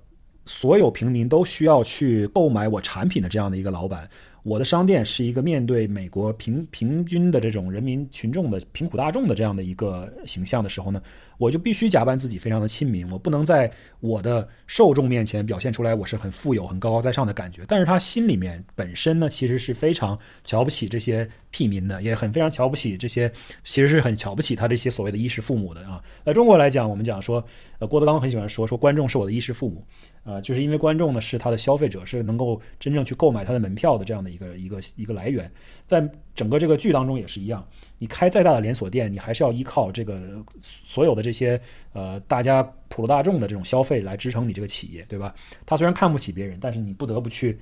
[0.46, 4.08] 所有平民都需要去购买我产品的这样的一个老板。
[4.42, 11.00] 我的商店是一个面对美国平平均的这种人民群众的贫苦大众的这样的一个形象的时候呢，
[11.38, 17.62] 我就必须假扮自己非常的亲民，我不能在我的受众面前表现出来我是很富有、很高高在上的感觉。
[17.68, 23.30] 但是他心里面本身呢，其实是非常瞧不起这些屁民的，也很非常瞧不起这些，
[23.62, 26.02] 其实是很瞧不起他这些所谓的衣食父母的啊。
[26.26, 27.44] 在中国来讲，我们讲说，
[27.78, 29.84] 呃，郭德纲很喜欢说说观众是我的衣食父母。
[30.24, 35.50] 呃，就是因为观众呢是他的消费者，是能够真正去购买他的门票的这样的一个一个一个来源，
[35.86, 37.66] 在整个这个剧当中也是一样，
[37.98, 40.20] 你开再大的连锁店，你还是要依靠这个
[40.60, 41.60] 所有的这些
[41.92, 45.34] 呃大家普罗大众的这种消费来支撑你这个企业，对吧？
[45.66, 47.58] 他虽然看不起别人，但是你不得不去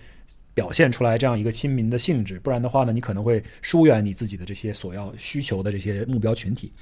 [0.52, 6.72] 表现出来这样一个亲民的性质，不然的话呢，你可能会疏远你自己的这些所要需求的这些目标群体。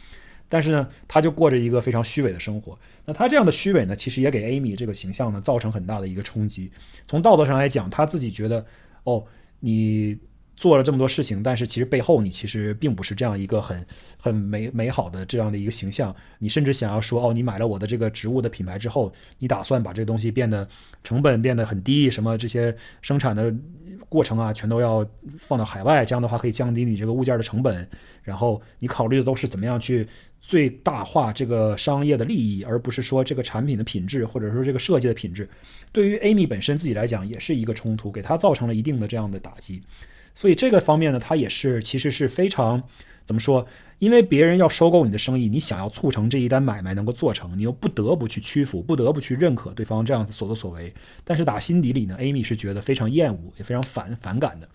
[0.48, 2.78] 但是呢，他就过着一个非常虚伪的生活。
[3.04, 6.70] 那他这样的虚伪呢，其实也给 Amy 这个形象呢造成很大的一个冲击。
[7.06, 8.64] 从道德上来讲，他自己觉得，
[9.04, 9.24] 哦，
[9.60, 10.18] 你
[10.58, 13.86] 做了这么多事情，但是其实背后你其实并不是这样一个很
[14.18, 16.12] 很美美好的这样的一个形象。
[16.40, 20.68] 你甚至想要说，哦，你买了我的这个植物的品牌之后，你打算把这个东西变得
[21.04, 23.54] 成本变得很低，什么这些生产的
[24.08, 27.88] 过程啊，全都要放到海外，这样的话可以降低你这个物件的成本。
[28.24, 30.08] 然后你考虑的都是怎么样去。
[30.40, 35.46] 最大化这个商业的利益，而不是说这个产品的品质，或者说这个设计的品质，
[35.92, 39.82] 对于 Amy 本身自己来讲也是一个冲突，给她造成了一定的这样的打击。
[40.38, 42.80] 所以这个方面呢，他也是其实是非常
[43.24, 43.66] 怎么说？
[43.98, 50.94] 因为别人要收购你的生意，你想要促成这一单买卖能够做成，你又不得不去屈服，不得不去认可对方这样所作所为。
[51.24, 54.68] 但是打心底里呢，Amy 是觉得非常厌恶，也非常反反感的。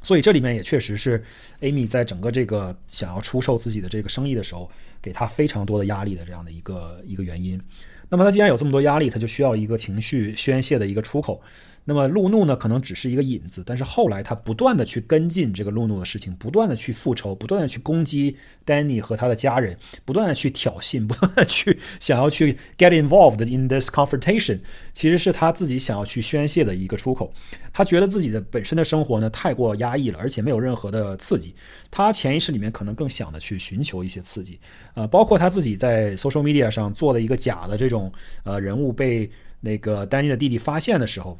[0.00, 1.22] 所以这里面也确实是
[1.60, 4.70] ，Amy 在整个这个想要出售自己的这个生意的时候，
[5.02, 7.60] 给他非常多的压力的这样的一个一个原因。
[8.08, 11.38] 那么他既然有这么多压力，他就需要一个情绪宣泄的一个出口。
[11.84, 24.60] 那么路怒呢，可能只是一个引子，但是后来他不断的去跟进这个路怒的事情，不断的去复仇，不断的去攻击 Danny 和他的家人，不断的去挑衅， 不断的去想要去 get involved in this confrontation，
[24.94, 27.34] 其实是他自己想要去宣泄的一个出口。
[27.72, 31.52] 他觉得自己的本身的生活呢太过压抑了，而且没有任何的刺激。
[31.90, 34.56] 他潜意识里面可能更想的去寻求一些刺激，
[34.94, 38.12] 呃，包括他自己在 social media 上做的一个假的这种
[38.44, 39.28] 呃人物被
[39.60, 41.36] 那个 Danny 的弟弟发现的时候。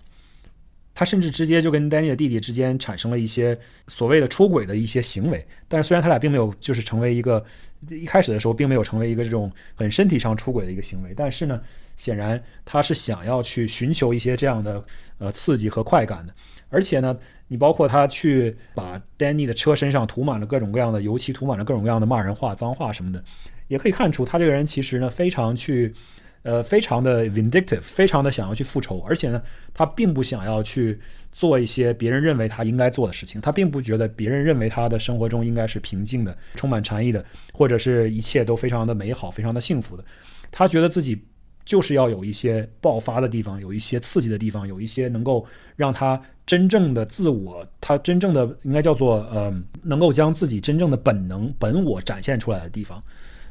[0.94, 7.42] 他甚至直接就跟丹尼的弟弟之间产生了一些所谓的出轨的一些行为，但是虽然他俩并没有就是成为一个
[7.88, 11.60] 一开始的时候并没有成为一个这种很身体上出轨的一个行为，但是呢，
[11.96, 14.84] 显然他是想要去寻求一些这样的
[15.18, 16.34] 呃刺激和快感的，
[16.68, 17.16] 而且呢，
[17.48, 23.24] 你包括他去把丹尼的车身上涂满了各种各样的油漆，涂满了各种各样的骂人话、脏话什么的，
[23.68, 25.94] 也可以看出他这个人其实呢非常去。
[26.42, 29.40] 呃，非常的 vindictive，非常的想要去复仇，而且呢，
[29.72, 30.98] 他并不想要去
[31.30, 40.04] 做一些别人认为他应该做的事情，他并不觉得别人认为他的生活中应该是平静的、充满禅意的，或者是一切都非常的美好、非常的幸福的。
[40.50, 41.16] 他觉得自己
[41.64, 53.00] 就是要有一些爆发的地方，有一些刺激的地方，有一些能够让他真正的自我，他真正的应该叫做呃，能够将自己真正的本能、本我展现出来的地方。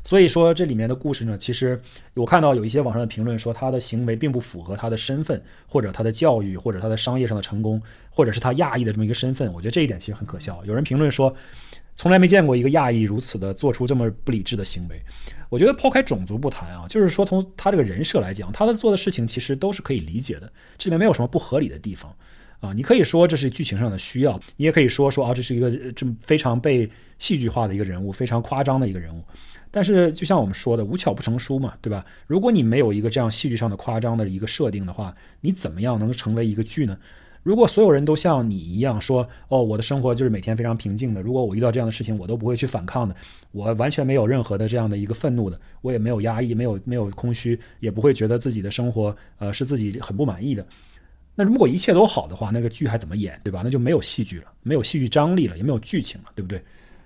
[0.03, 1.79] 所以说，这里面的故事呢，其实
[2.15, 9.53] 我看到有一些网上的评论说，他的行为并不符合他的身份，或者他的教育，或者他的商业上的成功，或者是他亚裔的这么一个身份。
[9.53, 10.59] 我觉得这一点其实很可笑。
[10.65, 11.33] 有人评论说，
[11.95, 14.99] 从来没见过一个亚裔如此的做出这么不理智的行为。
[15.49, 22.11] 我觉得抛开种族不谈啊，就是说从他这个人设来讲，他的做的事情其实都是可以理解的，这里面没有什么不合理的地方
[22.61, 22.71] 啊。
[22.71, 29.21] 你可以说这是剧情上的需要，你也可以说说啊，这是一个这么非常被戏剧化的一个人物，非常夸张的一个人物。
[29.73, 32.05] 但是，就像我们说的，无巧不成书嘛，对吧？
[32.27, 36.97] 如果你没有一个这样戏剧上的夸张的一个设定的话，你怎么样能成为一个剧呢？
[37.41, 43.15] 如果所有人都像你一样说，哦，我的生活就是每天非常平静的，如果我遇到这样的事情，我都不会去反抗的，
[43.53, 50.63] 我完全没有任何的这样的一个愤怒的，我也没有压抑，没有没有空虚，也不会觉得自己的生活呃是自己很不满意的。
[51.41, 53.61] 那如果一切都好的话，那个剧还怎么演，对吧？
[53.63, 56.63] 那就没有戏剧了，没有戏剧张力了，也没有剧情了，对不对？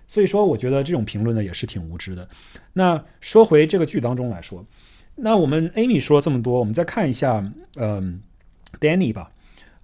[0.10, 2.28] 所以说，我觉得这种评论呢也是挺无知的。
[2.74, 4.66] 那说回这个剧当中来说，
[5.16, 7.42] 那我们 Amy 说这么多，我们再看一下，
[7.78, 8.20] 嗯
[8.82, 9.32] ，Danny 吧。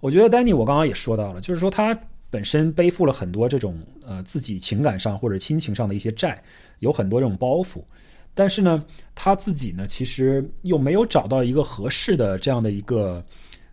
[0.02, 1.98] 我觉得 Danny 我刚刚也说到了，就是说他
[2.30, 6.44] 本身背负了很多这种呃自己情感上或者亲情上的一些债，
[6.80, 7.82] 有很多这种包袱。
[8.34, 8.84] 但是呢，
[9.14, 13.24] 他自己呢其实又没有找到一个合适的这样的一个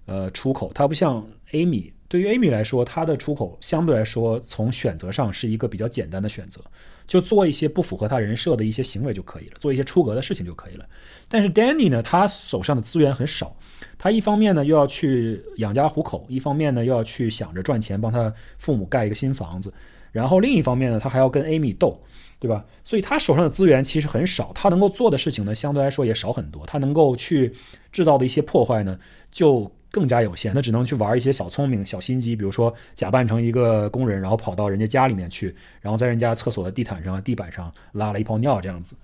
[0.09, 0.73] 呃出口。
[0.75, 1.93] 他不像 Amy。
[2.11, 6.59] 对于 Amy 来说，它的出口相对来说从选择上是一个比较简单的选择，
[7.07, 10.87] 就做一些不符合他人设的一些行为就可以了，做一些出格的事情就可以了。
[11.29, 13.55] 但是 Danny 呢，他手上的资源很少，
[13.99, 19.71] 他一方面呢又要去养家糊口，一方面呢又要去想着赚钱帮他父母盖一个新房子，
[20.11, 22.03] 然后另一方面呢他还要跟 Amy 斗，
[22.39, 22.65] 对吧？
[22.85, 27.55] 所以他手上的资源其实很少，他能够做的事情呢相对来说也少很多，他能够去
[27.93, 28.99] 制造的一些破坏呢
[29.31, 29.71] 就。
[29.99, 38.95] 更加有限，那只能去玩一些小聪明、小心机，比如说假扮成一个工人，然后跑到人家家里面去，然后在人家厕所的地毯上、地板上拉了一泡尿这样子。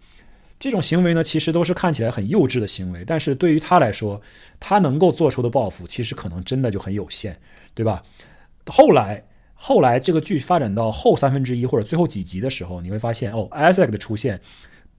[0.61, 4.23] 这种行为呢，其实都是看起来很幼稚的行为，但是对于他来说，
[4.61, 7.37] 他能够做出的报复，其实可能真的就很有限，
[7.75, 8.01] 对吧？
[8.67, 9.21] 后来，
[9.55, 14.41] 后来这个剧发展到后三分之一或者最后几集的时候，你会发现，哦，Isaac 的出现，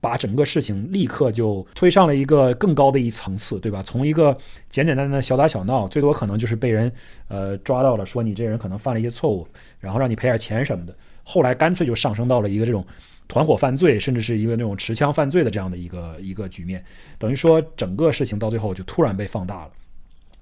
[0.00, 3.82] 把整个事情立刻就推上了一个更高的一层次，对吧？
[3.82, 4.36] 从一个
[4.68, 6.90] 简简单单的小打小闹，最多可能就是被人
[7.28, 9.46] 呃抓到了，说你这人可能犯了一些错误，
[9.80, 12.84] 然后让你赔点钱什么的，后来干脆就上升到了一个这种。
[13.28, 16.80] 团伙犯罪，甚至是一个那种持枪犯罪的这样的一个一个局面，
[17.18, 19.72] 等于说整个事情到最后就突然被放大了。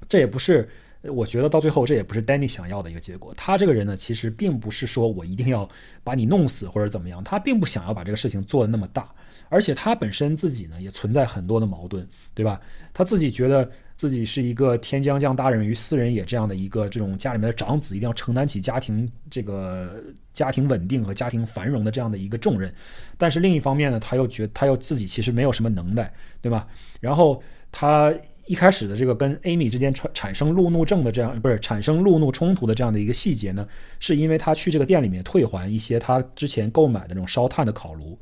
[0.07, 0.69] 这也不是，
[1.05, 3.33] 我觉得到最后这也不是 Danny 想要的一个结果。
[3.39, 5.67] 他这个人呢，其实并不是说我一定要
[6.03, 9.11] 把你弄死或者怎么样，他并不想要把这个事情做的那么大。
[9.49, 12.61] 而且他本身自己呢，也存在很多的矛盾，对吧？
[12.93, 13.71] 他自己觉得。
[13.97, 20.03] 自己是一个天将降大任于斯人也这样的一个这种家里面的长子，一定要承担起家庭这个
[20.33, 22.75] 家庭稳定和家庭繁荣的这样的一个重任。
[23.17, 26.67] 但是另一方面呢，他又觉他又自己其实没有什么能耐，对吧？
[27.01, 28.13] 然后他
[28.47, 33.65] 一开始的这个跟 Amy 之间产产生路怒症的这样不是产生路怒冲突的这样的一个细节呢，
[34.01, 38.19] 是因为他去这个店里面退还一些他之前购买的那种烧炭的烤炉。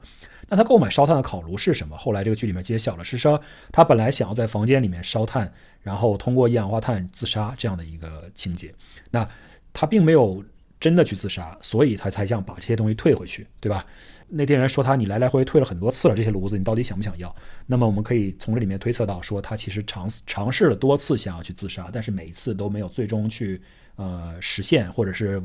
[0.48, 1.96] 那他购买烧炭的烤炉是什么？
[1.96, 5.50] 后来这个剧里面揭晓了，是说他本来想要在房间里面烧炭，
[5.80, 8.74] 然后通过一氧化碳自杀这样的一个情节。
[9.10, 9.28] 那
[9.72, 10.44] 他并没有
[10.78, 13.86] 真的去自杀，所以他才想把这些东西退回去，对吧？
[14.34, 17.34] 那店员说他你来来回回退了很多次了，这些炉子你到底想不想要？
[17.66, 23.60] 那么我们可以从这里面推测到，说他其实尝尝试了多次想要去自杀，但是每一次都没有最终去
[23.96, 25.42] 呃实现，或者是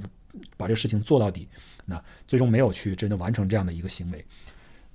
[0.55, 1.47] 把这个事情做到底。
[1.85, 4.25] 那最终没有去真的完成这样的一个行为。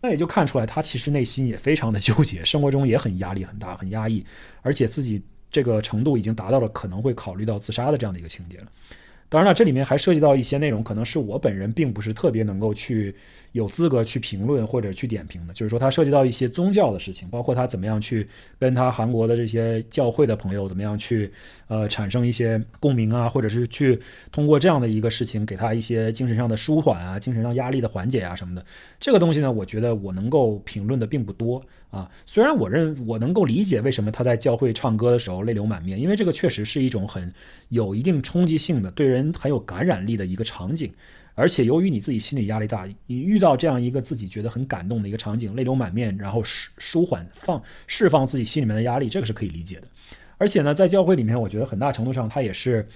[0.02, 4.26] 那也就看出来，他其实内心也非常的纠结，生活中也很压力很大，很压抑，
[4.60, 8.66] 而且自己这个程度已经达到了可能会考虑到自杀的这样的一个情节了。
[9.28, 13.14] 当然了，这里面还涉及到一些内容，可能是我本人并不是特别能够去。
[13.52, 18.26] 有资格去评论或者去点评的，就是说他涉及到一些宗教的事情，包括他怎么样去
[18.58, 21.30] 跟他韩国的这些教会的朋友怎么样去
[21.68, 28.64] 呃产生一些共鸣啊，或者是去通过这样的一个事情给他一些精神上的舒缓啊，精神上压力的缓解啊什么的。
[28.98, 32.10] 这个东西呢，我觉得我能够评论的并不多啊。
[32.24, 37.30] 虽然我认我能够理解为什么他在教会唱歌的时候泪流满面，因为这个确实是一种很
[37.68, 40.90] 有一定冲击性的、对人很有感染力的一个场景。
[41.34, 49.88] 而且由于你自己心理压力大，你遇到这样一个自己觉得很感动的一个场景，泪流满面，然后舒舒缓放释放自己心里面的压力，这个是可以理解的。
[50.38, 52.86] 而且呢，在教会里面，我觉得很大程度上他也是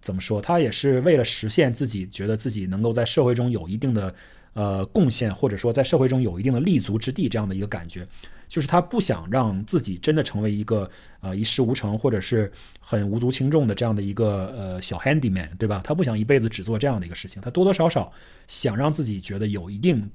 [0.00, 0.40] 怎么说？
[0.40, 4.14] 他也是为了实现自己觉得自己能够在社会中有一定的
[4.58, 8.04] 呃贡献，或者说在社会中有一定的立足之地这样的一个感觉。
[8.48, 10.90] 就是他不想让自己真的成为一个
[11.20, 15.82] 呃一事无成或者是很无足轻重的这样的一个呃小 handyman，对吧？
[15.84, 18.10] 他不想一辈子只做这样的一个事情，他多多少少
[18.46, 20.10] 想让自己觉得有一定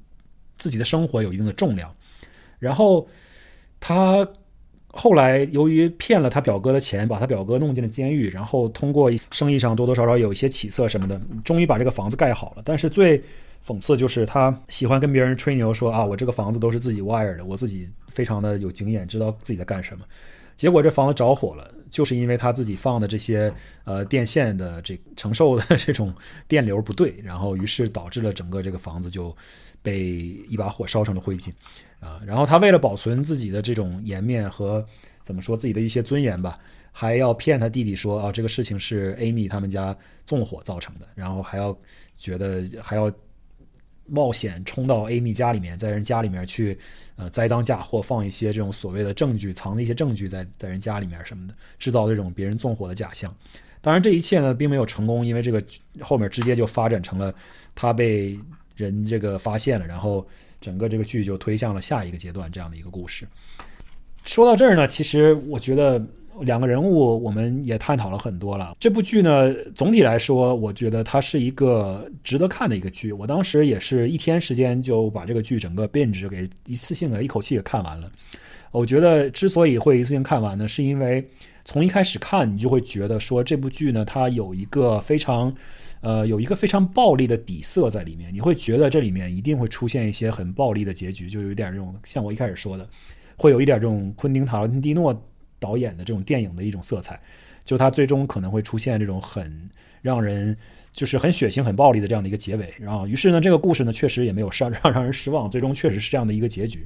[0.58, 1.96] 自己的生活有一定的重量。
[2.58, 3.08] 然后
[3.80, 4.28] 他
[4.88, 12.64] 后来由于骗了他表哥的钱，把他表哥弄进了监狱，然后通过生意上多多少少有一些起色什么的，终于把这个房子盖好了。
[12.66, 13.22] 但是最
[13.65, 20.04] 讽刺就是他喜欢跟别人吹牛说啊，我这个房子都是自己 wire 的，我自己非常的有经验，知道自己在干什么。
[20.56, 23.52] 结果这房子着火了，就是因为他自己放的这些
[23.86, 26.13] 呃电线的这承受的这种
[26.47, 29.36] 电流不对，然后于是导致了整个这个房子就
[29.82, 31.49] 被一把火烧成了灰烬
[32.02, 32.21] 啊。
[32.26, 34.86] 然后他为了保存自己的这种颜面和
[35.23, 36.60] 怎么说自己的一些尊严吧，
[36.91, 41.76] 还要骗他弟弟说啊，这个事情是 Amy 他们家纵火造成的，然后还要
[42.17, 43.10] 觉得还要。
[44.06, 46.78] 冒险冲到 Amy 家里面，在人家里面去，
[47.16, 53.34] 呃，栽赃嫁祸，放一些这种所谓的证据，藏的一些证据在在人家里面什么的，制造这种别人纵火的假象。
[53.82, 55.63] 当然，这一切呢，并没有成功，因为这个
[56.02, 57.34] 后面直接就发展成了
[57.74, 58.39] 他被
[58.76, 60.28] 人这个发现了，然后
[60.60, 63.28] 整个这个剧就推向了下一个阶段这样的一个故事。
[64.26, 66.06] 说到这儿呢，其实我觉得。
[66.41, 68.76] 两个人物，我们也探讨了很多了。
[68.80, 73.12] 这部剧呢，总体来说，我觉得它是一个值得看的一个剧。
[73.12, 78.12] 我当时也是一天时间就把这个剧整个编制给一次性的一口气给看完了。
[78.72, 81.24] 我觉得之所以会一次性看完呢，是因为
[81.63, 85.54] 从一开始看，你就会觉得说这部剧呢，它有一个非常，
[86.02, 88.34] 呃，有一个非常暴力的底色在里面。
[88.34, 92.89] 你会觉得这里面一定会出现一些很暴力的结局，就有点这种像我一开始说的，
[93.38, 95.13] 会有一点这种昆汀塔伦蒂诺。
[95.63, 97.17] 导演的这种电影的一种色彩，
[97.63, 99.69] 就他最终可能会出现这种很
[100.02, 100.56] 让人
[100.91, 102.73] 就是很血腥、很暴力的这样的一个结尾。
[102.78, 106.86] 然后，于是呢，这个故事呢确实也没有让让让人失望，最终确实是这样的一个结局。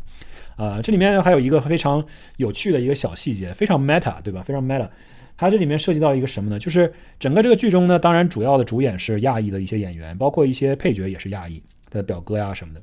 [0.56, 2.06] 啊，这里面还有一个非常
[2.38, 4.44] 有趣的一个小细节，非常 meta，对吧？
[4.44, 4.88] 非常 meta。
[5.36, 6.60] 它这里面涉及到一个什么呢？
[6.60, 12.82] 就是整个这个剧中呢，当然主要的主演是亚裔的一些演员，包括一些配角也是亚裔的表哥呀什么的。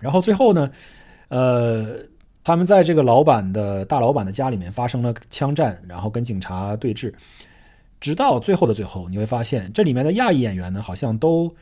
[0.00, 0.70] 然后最后呢，
[1.28, 1.98] 呃。
[2.46, 7.12] 他们在这个老板的大老板的家里面发生了枪战，然后跟警察对峙，
[8.00, 11.52] 直到最后的最后，你会发现这里面的亚裔演员呢，好像都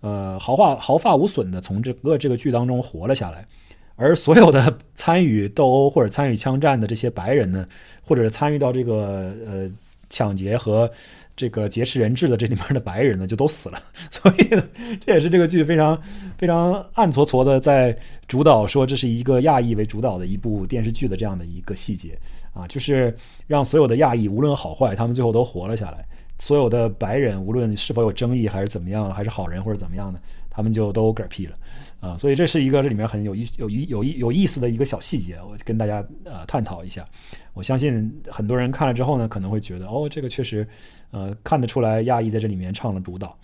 [0.00, 3.46] 呃毫发毫发无损的从整个这个剧当中活了下来，
[3.94, 7.64] 而所有的参与斗殴或者参与枪战的这些白人呢，
[8.04, 9.70] 或者参与到这个呃
[10.10, 10.90] 抢劫和。
[11.34, 13.78] 这个劫持人质的这里面的白人呢，就都死了，
[14.10, 14.62] 所以呢，
[15.00, 16.00] 这也是这个剧非常
[16.36, 17.96] 非常暗搓搓的在
[18.28, 22.18] 主导说这是一个亚裔为主导的一部电视剧的这样的一个细节
[22.52, 23.16] 啊，就是
[23.46, 26.04] 让所有的亚裔无论好坏，他们最后都活了下来；
[26.38, 30.20] 所有的白人无论是否有争议还是怎么样，还是好人或者怎么样的，
[30.50, 31.56] 他们就都嗝屁了
[31.98, 32.18] 啊。
[32.18, 37.06] 所以这是一个这里面很有意有意有意有意思的一个小细节，我跟大家呃探讨一下。
[37.54, 40.68] 我相信很多人看了之后呢，可能会觉得哦，这个确实。
[41.12, 43.38] 呃，看得出来亚裔在这里面唱了主导，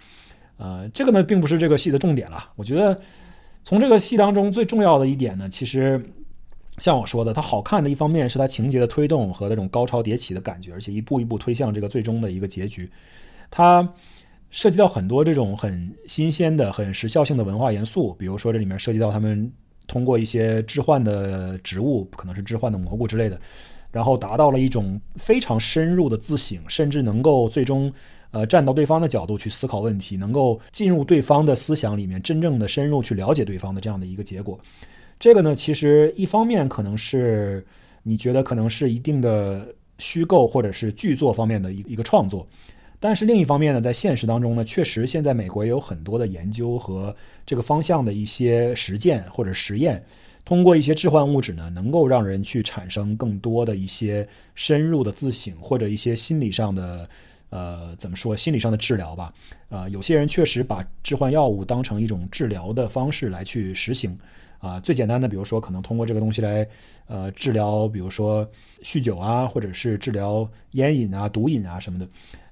[0.56, 2.50] 呃，这个呢并不是这个戏的重点了。
[2.56, 3.00] 我觉得
[3.62, 6.02] 从这个戏当中最重要的一点呢，其实
[6.78, 12.90] 像我说的，它好看的一方面是它情节的推动和那种高潮迭起的感觉，而且一步一步推向这个最终的一个结局。
[13.50, 13.86] 它
[14.50, 19.52] 涉及到很多这种很新鲜的、很时效性的文化元素，比如说这里面涉及到他们
[19.86, 23.38] 通过一些置换的植物，可能是置换的蘑菇之类的。
[23.90, 27.92] 然后达到了一种非常深入的自省，甚至能够最终，
[28.30, 34.58] 呃，站到对方的角度去思考问题，能够进入对方的思想里面，真正的深入去了解对方的这样的一个结果。
[35.18, 37.66] 这个呢，其实一方面可能是
[38.02, 39.66] 你觉得可能是一定的
[39.98, 42.46] 虚构或者是剧作方面的一一个创作，
[43.00, 47.14] 但是另一方面呢，在现实当中呢，确实现在美国也有很多的研究和
[47.46, 50.04] 这个方向的一些实践或者实验。
[50.48, 57.06] 通过一些置换物质呢，能够让人去产生更多的一些深入的自省，或者一些心理上的，
[57.50, 59.30] 呃，怎么说，心理上的治疗吧。
[59.68, 64.18] 啊，有些人确实把置换药物当成一种治疗的方式来去实行。
[64.58, 66.66] 啊，最简单的，比如说可能通过这个东西来，
[67.08, 68.50] 呃，治疗，比如说
[68.82, 72.08] 酗酒啊，或者是治疗烟瘾啊、毒瘾啊什么的。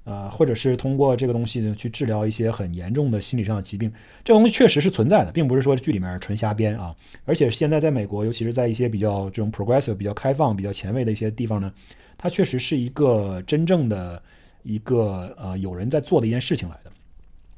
[0.07, 3.93] 呃，或者是通过这个东西呢去治疗一些很严重的心理上的疾病，
[4.25, 6.95] 这东西确实是存在的，并不是说剧里面纯瞎编啊。
[7.25, 11.73] 而且现在在美国，尤其是在一些比较这种 progressive、比较开放、比较前卫的一些地方呢，
[12.17, 14.23] 它确实是一个真正的
[14.63, 16.93] 一个呃有人在做的一件事情来的。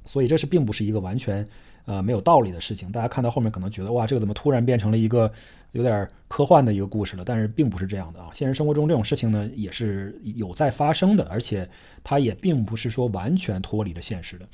[0.07, 1.47] 所以这是并不是一个完全
[1.89, 2.93] 呃没有道理的事情。
[2.93, 5.29] 大家看到后面可能觉得哇，这个怎么突然变成了一个？
[5.73, 8.31] 有点科幻的一个故事了，但是并不是这样的啊！
[8.33, 11.69] 现实生活中这种事情呢，也是有在发生的，而且
[12.03, 14.49] 它也并不是说完全脱离了现实的。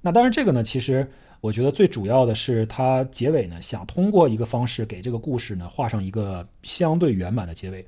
[0.00, 1.08] 那当然，这个呢，其实
[1.40, 7.86] 我觉得最主要的是，它结尾呢，想通过一个方式给这个故事呢画上一个相对圆满的结尾。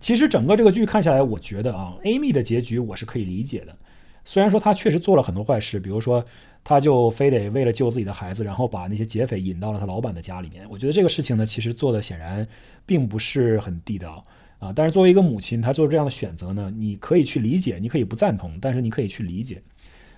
[0.00, 3.76] 其实整个这个剧看下来，我觉得啊，Amy 的结局我是可以理解的，
[4.24, 6.24] 虽然说他确实做了很多坏事，比如说。
[6.66, 10.66] 他就非得为了救自己的孩子，然后把那些劫匪引到了他老板的家里面。
[10.70, 12.48] 我觉得这个事情呢，其实做的显然
[12.86, 14.24] 并不是很地道
[14.58, 14.72] 啊。
[14.74, 19.60] 但是作为一个母亲，她做这样的选择呢，你可以去理解，你可以不赞同，但是你可以去理解。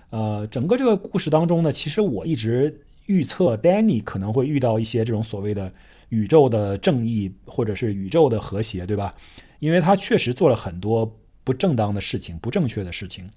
[0.09, 5.69] 呃，整个这个故事当中呢，其实我一直预测 Danny 可能会遇到一些这种所谓的
[6.07, 9.13] 宇宙的正义或者是宇宙的和谐，对吧？
[9.59, 13.29] 因为他确实做了很多不正当的事情、不正确的事情。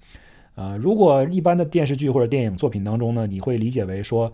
[0.55, 4.31] 呃，如果一般的电视剧或者电影作品当中呢，你会理解为说，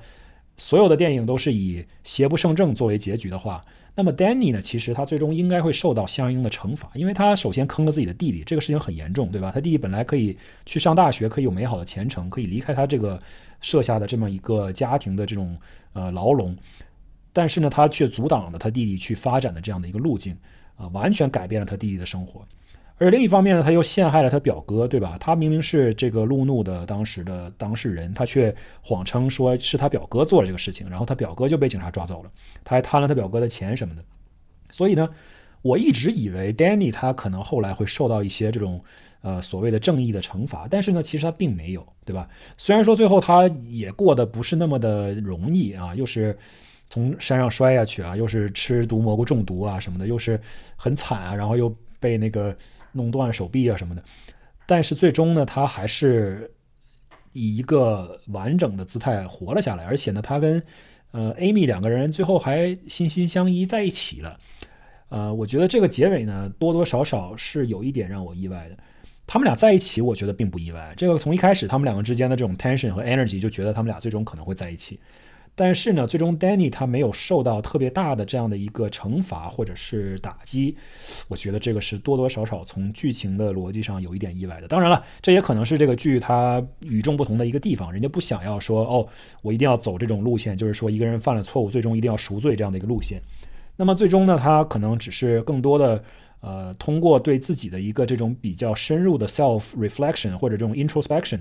[0.58, 3.64] 所有的电影都是以邪不胜正作为结局的话，
[3.94, 9.52] 那么 Danny 呢，其实他最终应该会受到相应的惩罚，因为他首先坑了自己的弟弟，这个事情很严重，对吧？
[9.54, 13.22] 他弟弟本来可以去上大学，可以有美好的前程，可以离开他这个
[13.62, 15.56] 设下的这么一个家庭的这种
[15.94, 16.56] 呃牢笼，
[17.32, 20.36] 但是呢，他却阻挡了他弟弟去发展的这样的一个路径，
[20.76, 22.44] 啊，完全改变了他弟弟的生活。
[23.00, 25.18] 而另一方面呢，他又陷害了他表哥，对吧？
[25.20, 32.32] 他明明是这个路怒的当时的当事人，他却谎称说是他表哥做了这个事情，然后他表哥就被警察抓走了，
[32.64, 34.04] 他还贪了他表哥的钱什么的。
[34.72, 35.08] 所以呢，
[35.62, 38.84] 我一直以为 Danny 他可能后来会受到一些这种
[39.22, 42.28] 呃所谓的正义的惩罚，但是呢，其实他并没有，对吧？
[42.58, 46.36] 虽然说最后他也过得不是那么的容易啊，又是
[46.90, 50.42] 从山上摔下去啊，又是吃毒蘑菇中毒啊什么的，又是
[50.76, 52.58] 很惨啊，然后又被那个。
[52.98, 54.04] 弄断手臂啊什么的，
[54.66, 56.52] 但是最终呢，他还是
[57.32, 60.62] 以一个完整的姿态活了下来，而且呢，他跟
[61.12, 64.38] 呃 Amy 两个人最后还心心相依在一起了。
[65.10, 68.78] 呃，我觉得这个结尾呢，多多少少是有一点让我意外的。
[69.26, 70.94] 他们俩在一起，我觉得并不意外。
[70.98, 75.00] 这个从一开始他们两个之间的这种 tension 和 energy 就觉得他们俩最终可能会在一起。
[75.60, 80.78] 但是呢，最终 Danny 他没有受到特别大的这样的一个惩罚或者是打击，
[81.28, 84.68] 我觉得这个是多多少少从剧情的逻辑上有一点意外的。
[84.68, 89.08] 当然了，这也可能是这个剧它与众不同的一个地方，人家不想要说哦，
[89.42, 93.20] 我一定要走这种路线，就是说一个人犯了错误，最终一定要赎罪这样的一个路线。
[93.76, 96.04] 那么最终呢，他可能只是更多的
[96.42, 101.40] 呃，通过对自己的一个这种比较深入的 self reflection 或者这种 introspection，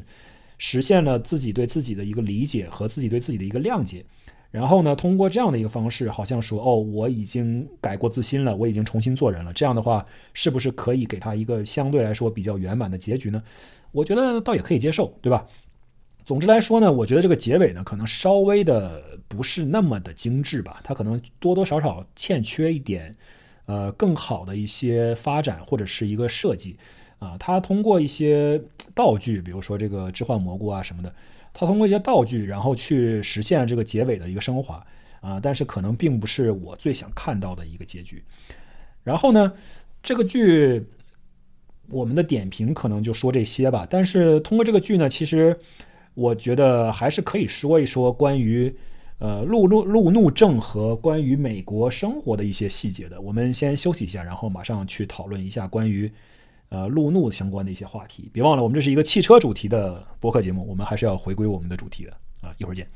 [0.58, 4.04] 实现了自己对自己的一个理解和自己对自己的一个谅解。
[4.50, 9.52] 然后呢，通过这样的一个方式，好像说哦，我已经改过自新了，我已经重新做人了。
[9.52, 13.42] 这样的话，是不是可以给他一个相对来说比较圆满的结局呢？
[13.92, 15.46] 我觉得倒也可以接受，对吧？
[16.24, 23.14] 总之来说呢，我觉得这个结尾呢，可能稍微的不是那么的精致吧，它可能多多少少欠缺一点，
[23.66, 26.76] 呃，更好的一些发展或者是一个设计
[27.18, 27.36] 啊。
[27.38, 28.60] 它通过一些
[28.96, 31.14] 道具，比如说这个置换蘑菇啊什么的，
[31.52, 34.84] 他通过一些道具，然后去实现这个结尾的一个升华
[35.20, 35.38] 啊。
[35.38, 38.24] 但是可能并不是我最想看到的一个结局。
[39.04, 39.52] 然后呢，
[40.02, 40.84] 这个剧
[41.90, 43.86] 我们的点评可能就说这些吧。
[43.88, 45.56] 但是通过这个剧呢，其实。
[46.16, 48.74] 我觉得还是可以说一说关于，
[49.18, 53.20] 呃，路怒路怒症和关于美国生活的一些细节的。
[53.20, 56.10] 我们先休息一下，然后马上去讨论一下关于，
[56.68, 58.30] 呃，路怒相关的一些话题。
[58.32, 62.54] 别忘了，我们这是一个汽车主题的播客节目，我们还是要回归我们的主题的啊！
[62.58, 62.86] 一会儿见。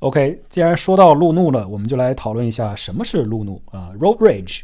[0.00, 4.62] OK，既然说到路怒了，我们就来讨论一下什么是路怒啊？Road rage，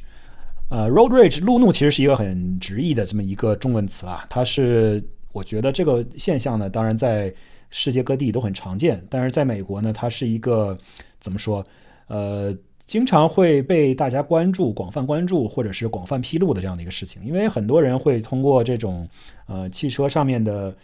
[0.70, 5.02] 呃，Road rage，路怒其实是一个很直译的这么一个中文词啊，它是。
[5.32, 7.30] 我觉得这个现象呢，当然在
[7.68, 10.78] 世界各地都很常见，但是在美国呢，它是一个
[11.20, 11.62] 怎么说？
[12.06, 12.56] 呃，
[12.86, 17.24] 经常会被大家关注、广泛关注或者是广泛披露的这样的一个事情。
[17.24, 19.08] 因为很多人会通过这种
[19.46, 20.74] 呃汽车上面的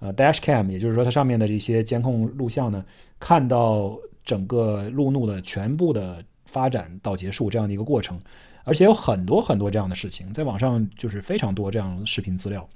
[0.00, 2.84] 呃 dash cam，也就是说它上面的这些监控录像呢，
[3.20, 8.20] 看到整个路怒的全部的发展到结束这样的一个过程。
[8.64, 12.68] 而且有很多很多这样的事情，在网上就是非常多这样视频资料。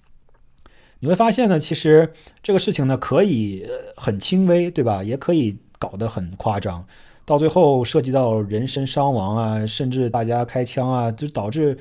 [0.98, 2.12] 你会发现呢，其实
[2.42, 3.64] 这个事情呢可以
[3.96, 5.04] 很轻微，对吧？
[5.04, 6.84] 也可以搞得很夸张，
[7.26, 11.76] 到最后涉及到人身伤亡啊，甚至大家开枪啊，就导致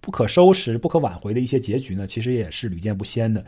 [0.00, 3.42] 不可收拾、不可挽回的一些结局呢，其实也是屡见不鲜的。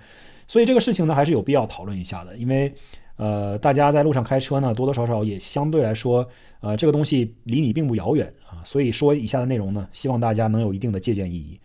[0.46, 2.72] 所以这个事情呢，还是有必要讨论一下的，因为
[3.16, 6.26] 呃，大家在路上开车呢，多多少少也相对来说，
[6.60, 8.62] 呃，这个东西离你并不遥远啊。
[8.64, 11.58] 所以说以下的内容呢，希望大家能有一定的借鉴意义。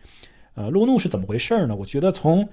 [0.56, 1.76] 呃，路怒是怎么回事呢？
[1.76, 2.48] 我觉得从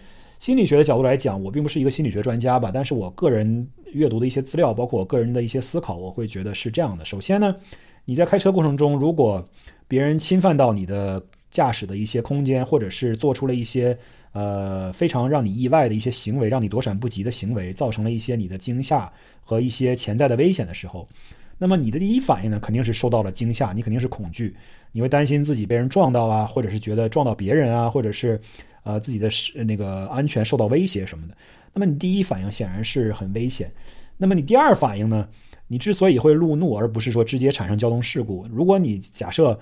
[0.44, 7.02] 心理学的角度来讲，我并不是一个心理学专家吧，但是我个人阅读的一些资料，包括我个人的一些思考，我会觉得是这样的。
[7.02, 7.56] 首先呢，
[8.04, 9.42] 你在开车过程中，如果
[9.88, 13.96] 别人侵犯到你的驾驶的一些空间，或者是做出了一些
[14.32, 19.10] 呃非常让你意外的一些行为，让你躲闪不及的行为，造成了一些你的惊吓
[19.42, 21.08] 和一些潜在的危险的时候，
[21.56, 24.54] 那么你的第一反应呢，肯定是受到了惊吓，你肯定是恐惧，
[24.92, 28.38] 你会担心自己被人撞到啊，或者是觉得撞到别人啊，或者是。
[28.84, 31.34] 呃，自己的是那个安全受到威胁什么的，
[31.72, 33.72] 那么你第一反应显然是很危险。
[34.16, 35.28] 那么你第二反应呢？
[35.66, 39.58] 你之所以会路怒，而不是说直接产生交通事故，如果你假设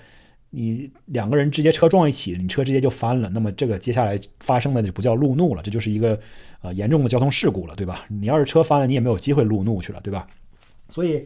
[0.50, 6.20] 你两个人直接车撞一起，你车直接就翻了，那么这个接下来发生的就不叫路怒了，这就是一个
[6.60, 8.04] 呃严重的交通事故了，对吧？
[8.08, 10.26] 你要是车翻了，你也没有机会路怒去了，对吧？
[10.88, 11.24] 所以。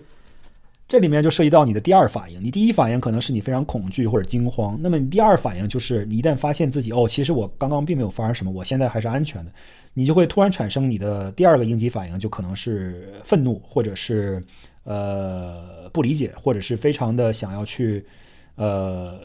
[0.89, 9.51] 这里面就涉及到你的第二反应，你第一反应可能是你非常恐惧或者惊慌，那么你第二反应就是你一旦发现自己哦，其实我刚刚并没有发生什么，我现在还是安全的，
[9.95, 14.41] 你就会突然产生你的第二个应激反应，就可能是愤怒，或者是
[14.85, 18.07] 呃不理解，或者是非常的想要去
[18.55, 19.19] 呃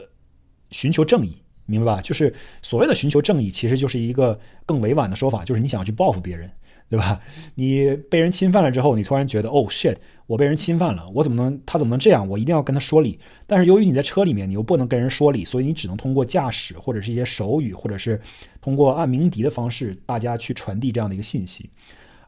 [0.72, 1.36] 寻求正义，
[1.66, 2.00] 明白吧？
[2.02, 4.36] 就是所谓的寻求正义，其实就是一个
[4.66, 6.50] 更委婉的说法，就是你想要去报复别人。
[6.92, 7.18] 对吧？
[7.54, 12.28] 你被人侵犯了之后，你突然觉得，哦，shit，我被人侵犯了，我怎么能，他怎么能这样？
[12.28, 13.18] 我一定要跟他说理。
[13.46, 18.20] 但是由于你在车里面，你又不能跟人说理，所以你只能通过驾驶或者是一些手语，或者是
[18.60, 21.70] 通过按鸣笛的方式，大家去传递这样的一个信息。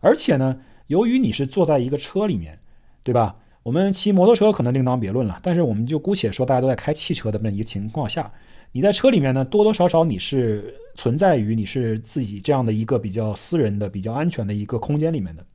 [0.01, 0.57] 而且呢，
[0.87, 2.59] 由于你是坐在一个车里面，
[3.03, 3.37] 对吧？
[3.65, 8.33] 我们骑摩托车可能另当别论了，但是我们就姑且说大家都在开汽车的这么一个情况下。
[8.75, 15.47] 你在车里面呢，多多少少你是存在于你是自己这样的一个比较私人的、比较安全的一个空间里面的。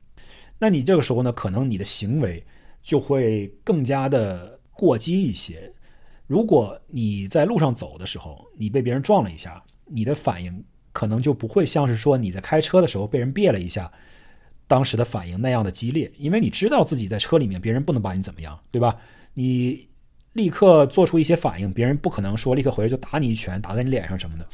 [0.58, 2.42] 那你这个时候呢，可能你的行为
[2.82, 5.70] 就会更加的过激一些。
[6.26, 10.64] 如果你在路上走的时候，你被别人撞了一下，你的反应
[10.94, 13.92] 可能就不会像是说你在开车的时候被人别了一下，
[14.66, 18.96] 当时的反应那样的激烈，因为你知道自己在车里面，别人不能把你怎么样，对吧？
[19.34, 19.89] 你。
[20.34, 24.46] 立刻做出一些反应，别人不可能说立刻回来就打你一拳，打在你脸上什么的，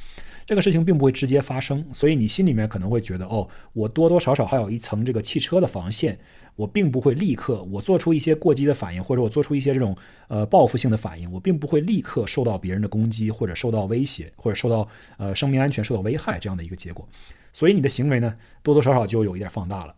[0.46, 6.18] 这个事情并不会直接发生，所以你心里面可能会觉得，哦，我多多少少还有一层这个汽车的防线，
[6.54, 9.94] 我并不会立刻我做出一些过激的反应，或者我做出一些这种
[10.28, 17.06] 呃报复性的反应，我并不会立刻受到别人的攻击，或者受到威胁，或者受到呃生命安全受到危害这样的一个结果，
[17.52, 19.94] 所以你的行为呢多多少少就有一点放大了，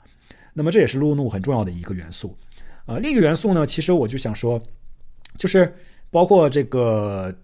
[0.54, 2.36] 那么这也是路怒很重要的一个元素，
[2.86, 4.60] 呃，另一个元素呢，其实我就想说。
[5.36, 5.72] 就是
[6.10, 7.34] 包括这个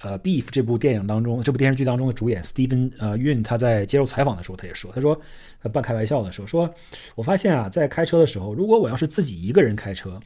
[0.00, 5.20] 呃《Beef》这部电影当中，这部电视剧当中的主演 Steven 呃 Yun，他在接受采访的时候，他也说，他说
[5.62, 6.72] 他半开玩笑的时候说，
[7.14, 10.20] 我发现啊，在开车的时候，如果我要是自己一个人开车，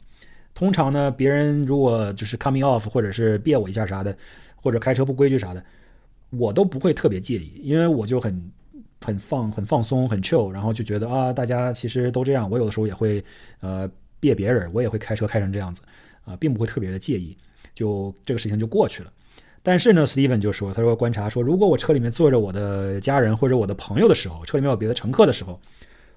[0.53, 4.15] 通常呢，别人如果就是 coming off 或者是别我一下啥的，
[4.55, 5.63] 或者开车不规矩啥的，
[6.31, 8.51] 我都不会特别介意，因为我就很。
[8.99, 12.49] 很放很放松很 chill，然后就觉得啊，大家其实都这样。
[12.49, 13.23] 我有的时候也会
[13.59, 13.87] 呃
[14.19, 15.83] 别别人，我也会开车开成这样子
[16.27, 17.35] 啊，并不会特别的介意，
[17.73, 19.11] 就这个事情就过去了。
[19.63, 25.59] 但是呢，Steven 就说，他说观察说，如果我车里面坐着我的家人或者我的朋友的时候，车里面有别的乘客的时候，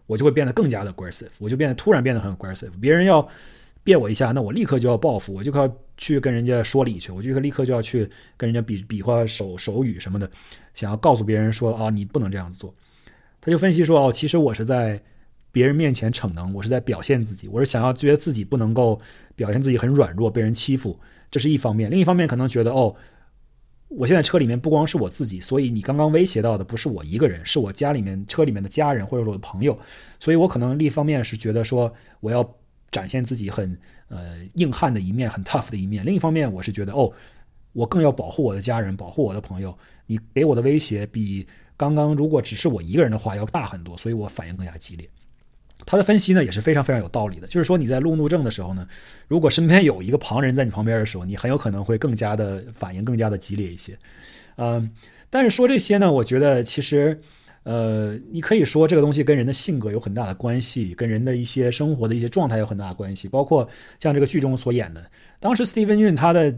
[0.07, 2.71] 我就会变得更加的 aggressive，我就变得突然变得很 aggressive。
[2.81, 3.27] 别人要
[3.83, 10.31] 别我一下，那我立刻就要报复，我就要去跟人家说理去，我就立刻就要去跟人家比比划手手语什么的。
[10.75, 12.73] 想要告诉别人说啊，你不能这样做，
[13.41, 15.03] 他就分析说哦，其实我是在
[15.53, 19.01] 别人面前逞能，我是在表现自己，我是想要觉得自己不能够
[19.35, 20.99] 表现自己很软弱，被人欺负，
[21.31, 21.91] 这是一方面。
[21.91, 22.95] 另一方面可能觉得哦，
[23.89, 29.79] 我现在车里面不光是我自己，所以你刚刚威胁到的不是我一个人，是我家里面车里面的家人或者我的朋友，
[30.19, 32.49] 所以我可能另一方面是觉得说我要
[32.91, 33.79] 展现自己很
[34.09, 36.05] 呃硬汉的一面，很 tough 的一面。
[36.05, 37.13] 另一方面我是觉得哦。
[37.73, 39.73] 我更要保护我的家人，保护我的朋友。
[40.07, 41.47] 你给我的威胁比
[41.77, 45.09] 刚刚如果只是我一个人的话要大很多，所以我反应更加激烈。
[45.87, 48.87] 他的分析呢也是非常非常有道理的，就是说你在路怒症的时候呢，
[49.28, 53.97] 如果身边有一个旁人在你旁边的时候，你很有可能会更加的反应更加的激烈一些。
[54.57, 54.91] 嗯，
[55.28, 57.20] 但是说这些呢，我觉得其实
[57.62, 63.68] 呃，你可以说这个东西跟人的性格有很大的关系，跟人的一些生活的一些状态有很大的关系，包括
[63.99, 65.05] 像这个剧中所演的，
[65.39, 66.55] 当时 Steven Yun 他的。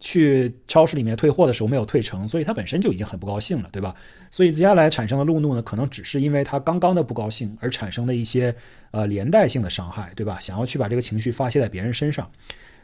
[0.00, 3.94] 去超市里面退货的时候没有退成，所以他本身就已经很不高兴了，对吧？
[4.30, 8.54] 所以接下来产生的路怒呢，可能只是因为他刚刚的不高兴而产生的一些
[8.90, 10.38] 呃连带性的伤害，对吧？
[10.40, 12.30] 想要去把这个情绪发泄在别人身上，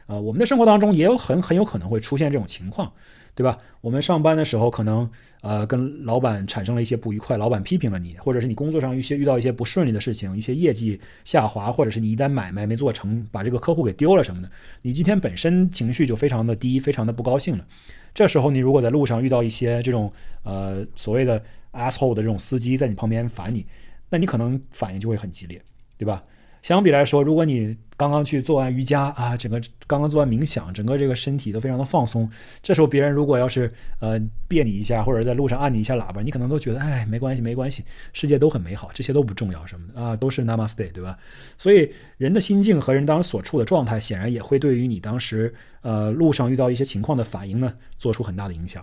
[0.06, 2.92] 呃，我们的生活当中也有很很有可能会出现这种情况。
[3.34, 3.58] 对吧？
[3.80, 5.10] 我们上班的时候可能
[5.42, 14.50] 呃跟老板产生了一些不愉快，老板批评了你，或者是你工作上一些遇到一些不顺利的事情，一些业绩下滑，或者是你一单买卖没做成，把这个客户给丢了什么的，
[14.82, 17.66] 你今天本身情绪就非常的低，非常的不高兴了。
[18.14, 20.12] 这时候你如果在路上遇到一些这种
[20.44, 23.66] 呃所谓的 asshole 的这种司机在你旁边烦你，
[24.08, 25.60] 那你可能反应就会很激烈，
[25.98, 26.22] 对吧？
[26.64, 32.26] 相比来说，如果你刚刚去做完瑜伽啊，整个刚刚做完冥想，整个这个身体都非常的放松，
[32.62, 37.84] 这时候别人如果要是呃别你一下，或者在路上按你一下喇叭，你可能都觉得哎没关系没关系，
[38.14, 41.18] 世界都很美好，这些都不重要什么的啊，都是 Namaste 对吧？
[41.58, 45.52] 所以人的心境和人当时所处的状态，显然也会对于你当时
[45.82, 48.82] 呃路上遇到一些情况的反应呢，做出很大的影响。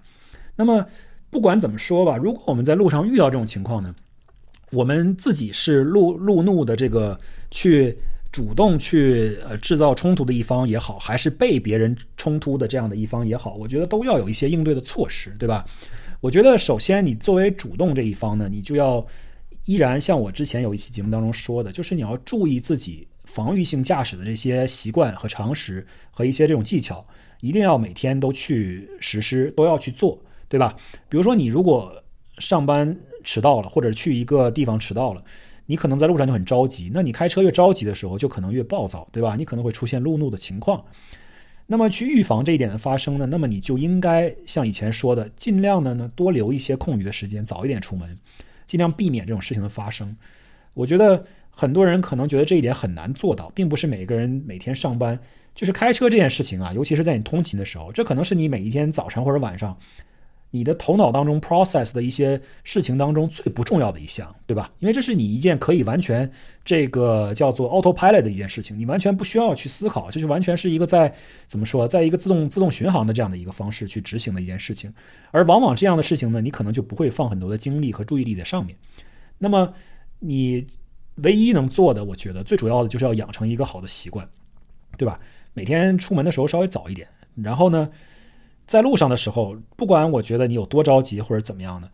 [0.56, 0.86] 那么
[1.32, 3.96] 不管怎么说吧，如果我们在路上遇到这种情况呢？
[4.72, 7.20] 我们自己是路路怒的这个
[7.52, 7.96] 去
[8.32, 15.66] 主动去呃制造冲突的一方也好，还是被别人冲突的这样的一方也好，我觉得都要有一些应对的措施，对吧？
[16.22, 19.06] 我觉得首先你作为主动这一方呢，你就要
[19.66, 27.06] 依然像我之前有一期节目当中说的，就是你要注意自己防御性驾驶的这些习惯和常识和一些这种技巧，
[27.42, 30.76] 一定要每天都去实施，都要去做，对吧？
[31.10, 31.94] 比如说你如果
[32.40, 32.98] 上班。
[33.24, 35.24] 迟到了，或者去一个地方迟到了，
[35.72, 36.92] 你可能在路上就很着急。
[36.94, 39.38] 那你开车越着急的时候，就可能越暴躁，对吧？
[39.38, 40.84] 你可能会出现路怒的情况。
[41.66, 43.26] 那么去预防这一点的发生呢？
[43.26, 48.18] 那么你就应该像以前说的，尽量的呢多留一些空余的时间，早一点出门，
[48.66, 50.14] 尽量避免这种事情的发生。
[50.74, 55.18] 我觉得很多人可能觉得这一点很难做到，并不是每个人每天上班
[55.56, 59.78] 就是开车这件事情啊，尤其是在你通勤的时候，这可能是你每一天早晨或者晚上。
[60.54, 64.70] 你的头脑当中 process 的一些事情当中最不重要的一项，对吧？
[64.80, 66.30] 因为这是你一件可以完全
[66.66, 71.14] 这个叫做 autopilot 的一件事情，你完全不需要去思考，就是完全是一个在
[71.48, 74.94] 怎么说，在一个自动自动巡航的这样的一个方式去执行的一件事情。
[75.32, 78.76] 而往往这样的事情呢，你可能就不会放很多的精力和注意力在上面。
[79.38, 79.74] 那么
[80.20, 80.68] 你
[81.24, 84.28] 唯一能做的，我觉得最主要的就是要养成一个好的习惯，
[84.98, 85.18] 对吧？
[85.54, 87.90] 每天出门的时候稍微早一点，然后呢？
[88.72, 91.92] 在路上的时候，不管我觉得你有多着急或者怎么样的，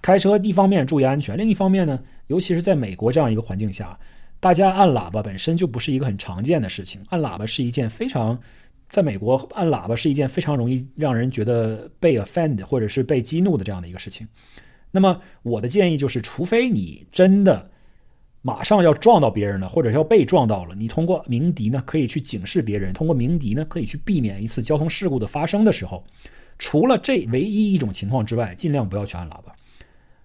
[0.00, 3.98] 开车一方面注意安全，另一方面呢，尤其是在美国这样一个环境下，
[4.40, 7.02] 大家按喇叭本身就不是一个很常见的事情。
[7.10, 8.40] 按喇叭是一件非常，
[8.88, 14.26] 在美国按喇叭是一件非常容易让人觉得被 offend 或者是被激怒的这样的一个事情。
[14.92, 17.70] 那么我的建议就是，除非你真的。
[18.46, 26.04] 马上要撞到别人了，或者要被撞到了，你通过鸣笛呢，可以去警示别人；通过鸣笛呢，可以去避免一次交通事故的发生的时候，
[26.58, 29.54] 除了这唯一一种情况之外，尽量不要去按喇叭。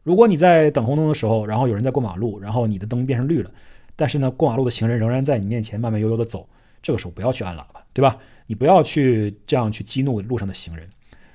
[0.04, 3.50] 如果你在等红灯的时候，然后有人在过马路，然后你的灯变成绿了，
[3.96, 6.46] 但是呢，过马路的行人仍然在你面前慢慢悠悠的走，
[6.84, 8.18] 这个时候不要去按喇叭，对吧？
[8.48, 10.90] 你不要去这样去激怒路上的行人。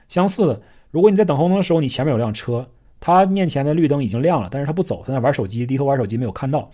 [0.06, 0.60] 相似的，
[0.90, 2.68] 如果你在等红灯的时候，你前面有辆车，
[3.06, 6.70] 他面前的绿灯已经亮了，但是他不走，在那玩手机，低头玩手机没有看到，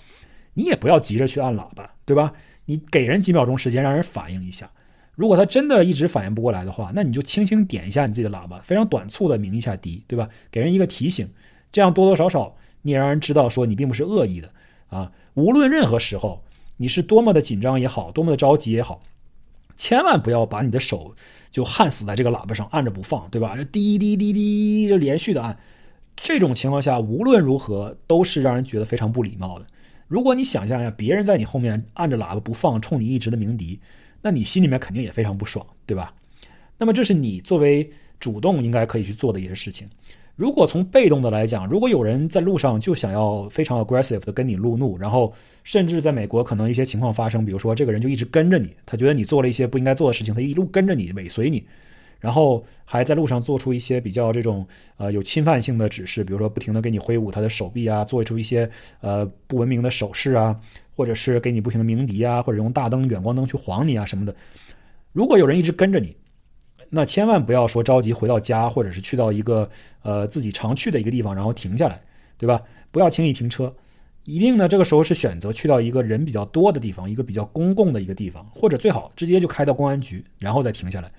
[0.54, 2.32] 你也不要急着去按喇叭，对吧？
[2.66, 4.70] 你给人几秒钟时间，让人反应一下。
[5.16, 10.28] 如果他真的一直反应不过来的话，那你就轻轻点一下你自己的喇叭，非常短促的鸣一下笛，对吧？
[10.52, 11.28] 给人一个提醒，
[11.72, 14.48] 这样多多少少你也让人知道说你并不是恶意的
[14.86, 15.10] 啊。
[15.34, 16.44] 无论任何时候，
[16.76, 19.02] 你是多么的紧张也好，多么的着急也好，
[19.76, 21.12] 千万不要把你的手
[21.50, 23.58] 就焊死在这个喇叭上按着不放，对吧？
[23.72, 25.58] 滴滴滴滴就连续的按，
[26.22, 29.66] 这种情况下无论如何都是让人觉得非常不礼貌的。
[30.06, 33.80] 如果你想象一下，别人在你后面按着喇叭不放，冲你一直的鸣笛。
[34.20, 36.12] 那你心里面肯定也非常不爽，对吧？
[36.76, 39.88] 那么这是你作为主动应该可以去做的一些事情。
[40.36, 45.32] 如果从被动的来讲，如果有人在路上就想要非常 aggressive 的跟你路怒，然后
[45.64, 51.64] 甚至在美国可能一些情况发生，比如说这个人就一直跟着你，他觉得你做了一些不应该做的事情，他一路跟着你尾随你，
[52.20, 54.64] 然后还在路上做出一些比较这种
[54.96, 60.60] 呃有侵犯性的指示，比如说不停的给你挥舞他的手臂啊，做出一些呃不文明的手势啊。
[60.96, 64.36] 或者是给你不停的鸣笛啊，或者用大灯、远光灯去晃你啊什么的。
[65.12, 66.14] 如果有人一直跟着你，
[66.90, 69.70] 那千万不要说着急回到家，或者是去到一个
[70.02, 72.02] 呃自己常去的一个地方，然后停下来，
[72.36, 72.60] 对吧？
[72.90, 73.74] 不要轻易停车，
[74.24, 81.10] 一定呢这个时候是选择去到一个人比较多的地方，一个比较公共的一个地方，或者最好直接就开到公安局，然后再停下来。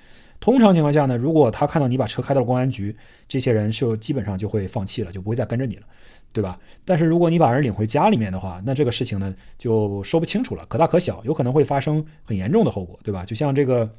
[0.42, 2.94] 通常情况下呢，如果他看到你把车开到了公安局，
[3.30, 5.84] 这些人就基本上就会放弃了，就不会再跟着你了。
[6.34, 6.58] 对吧？
[6.86, 13.26] 但是如果你把人领回家里面的话，那这个事情呢就说不清楚了，可大可小，有可能会发生很严重的后果，对吧？
[13.26, 13.94] 就像这个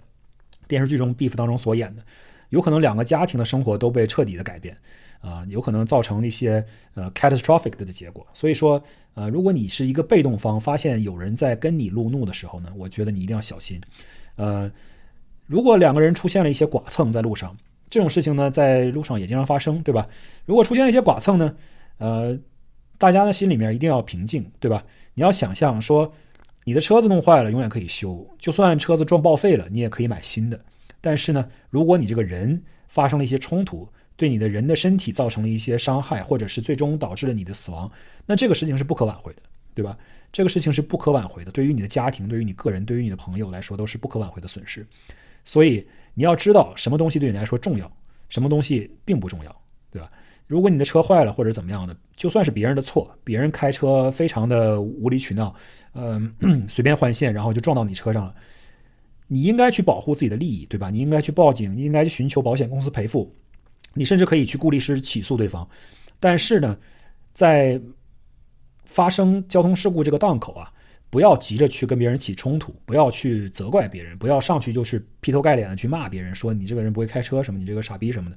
[0.67, 2.03] 电视剧中《Beef》当中所演的，
[2.49, 4.75] 有可能两个家庭的生活都被彻底的改变，
[5.21, 6.65] 啊，有可能造成一些
[6.95, 8.27] 呃 catastrophic 的结果。
[8.33, 8.83] 所以说，
[9.13, 13.79] 呃，如果你是一个被动方，发现有人在跟你路怒的时候呢，我觉得你一定要小心。
[14.37, 14.73] 呃，
[15.47, 17.57] 如果两个人出现了一些剐蹭在路上，
[17.91, 20.09] 这种事情呢，在路上也经常发生，对吧？
[20.47, 21.55] 如果出现了一些剐蹭呢？
[21.99, 22.39] 呃，
[22.99, 24.85] 大家的心里面一定要平静，对吧？
[25.15, 26.13] 你要想象说，
[26.65, 30.59] 你的车子弄坏了，永远可以修；就算车子撞报废了，你也可以买新的。
[31.01, 37.91] 但是呢，如果你这个人发生了一些冲突，对你的人的身体造成了一些伤害，或者是最终导致了你的死亡，
[38.25, 39.43] 那这个事情是不可挽回的，
[39.75, 39.97] 对吧？
[40.33, 44.87] 这个事情是不可挽回的，对于你的家庭，对于你个人，对于你的朋友来说，都是不可挽回的损失。
[45.45, 47.91] 所以你要知道，什么东西对你来说重要，
[48.29, 50.09] 什么东西并不重要，对吧？
[50.47, 55.55] 如果你的车坏了或者怎么样的，就算是别人的错，别人开车非常的无理取闹，
[55.95, 56.35] 嗯，
[56.69, 58.35] 随便换线，然后就撞到你车上了，
[59.29, 60.91] 你应该去保护自己的利益，对吧？
[60.91, 63.35] 你应该去报警，你应该去寻求保险公司赔付，
[63.95, 65.67] 你甚至可以去雇律师起诉对方。
[66.21, 66.77] 但是呢，
[67.33, 67.81] 在
[68.85, 70.71] 发生交通事故这个档口啊，
[71.13, 78.37] 不要急着去跟别人起冲突，不要去责怪别人，不要上去就是劈头盖脸的去骂别人，说你这个人不会开车什么，你这个傻逼什么的。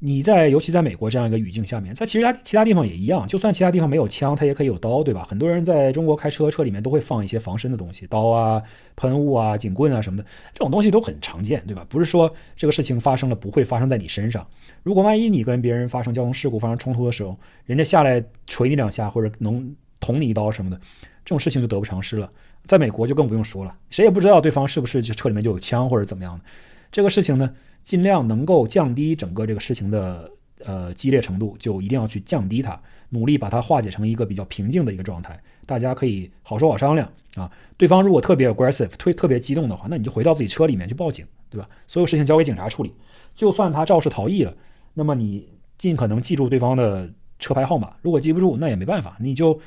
[0.00, 5.24] 你在尤其在美国这样一个语境下面，在其实他其他地方也一样，就算其他地方没有枪，他也可以有刀，对吧？
[5.24, 8.60] 很多人在中国开车，车里面都会放一些防身的东西，刀啊、
[8.96, 11.86] 喷雾啊、警棍啊什么的，这种东西都很常见，对吧？
[11.88, 14.44] 不是说这个事情发生了不会发生在你身上。
[14.82, 20.80] 如果万一你跟别人发生交通事故、发生冲突的时候，人家下来捶你两下或者能捅你一刀什么的，
[21.24, 22.30] 这种事情就得不偿失了。
[22.66, 26.44] 在美国就更不用说了，谁也不知道对方是不是就车里面就有枪或者怎么样的，
[26.90, 27.50] 这个事情呢？
[27.82, 30.30] 尽量能够降低整个这个事情的
[30.64, 35.36] 呃激烈程度，就一定要去降低它，努力把它化解成一个比较平静的一个状态。
[35.66, 37.50] 大家可以好说好商量啊。
[37.76, 41.68] 对方如果特别 aggressive，特特别激动的话，那你就回到自己车里面去报警，对吧？
[41.88, 42.94] 所有事情交给警察处理。
[43.34, 44.54] 就算他肇事逃逸了，
[44.94, 47.10] 那么你尽可能记住对方的
[47.40, 47.96] 车牌号码。
[48.00, 49.58] 如果记不住，那也没办法，你就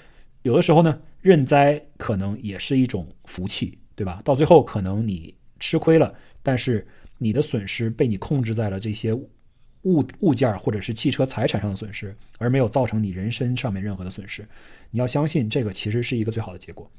[0.46, 4.22] 有的时候呢，认栽可能也是一种福气，对吧？
[4.24, 6.88] 到最后可能你吃亏了，但是。
[7.18, 14.46] 你的损失被你控制在了这些物物件或者是汽车财产上的损失，而没有造成你人身上面任何的损失。
[14.92, 16.92] 你要相信这个其实是一个最好的结果。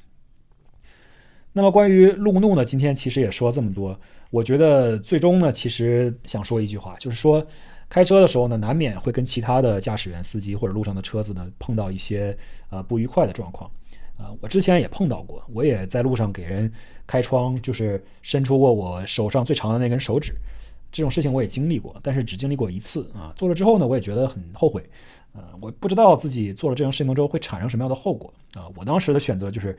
[1.53, 2.64] 那么关于路怒呢？
[2.64, 7.47] 今天其实也说了这么多，我觉得最终呢，其实想说一句话，就是说
[7.89, 12.37] 开车的时候呢，难免会跟其他的驾驶员、司机或者路上的车子呢碰到一些
[12.70, 13.70] 呃不愉快的状况。
[14.18, 16.72] 啊，我之前也碰到过，我也在路上给人
[17.07, 20.32] 开窗，就是伸出过我手上最长的那根手指，
[20.91, 23.30] 这种事情我也经历过，但是只经历过一次啊。
[23.37, 24.82] 做了之后呢，我也觉得很后悔，
[25.34, 28.64] 呃，我不知道自己做了这种事情之后会产生什么样的后果啊。
[28.74, 29.78] 我当时的选择就是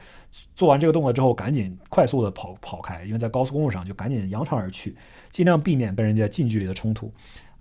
[0.55, 4.95] 做完这个动作之后，赶紧快速的跑跑开，因为在高速公路上就赶紧扬长而去，
[5.31, 7.11] 尽量避免跟人家近距离的冲突，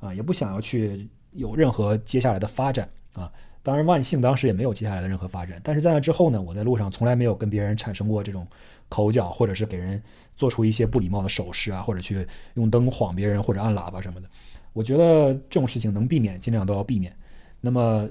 [0.01, 3.31] 啊，也不想要去有任何接下来的发展啊。
[3.63, 5.61] 当然，万幸当时也没有接下来的任何发展。
[5.65, 8.47] 但是在那之后呢，我在路上从来没有跟别人产生过这种
[8.89, 10.01] 口角，或者是给人
[10.37, 12.25] 做出一些不礼貌的手势啊，或者去
[12.55, 14.29] 用灯晃别人或者按喇叭什么的。
[14.73, 17.13] 我觉得这种事情能避免，尽量都要避免。
[17.61, 18.09] 那么，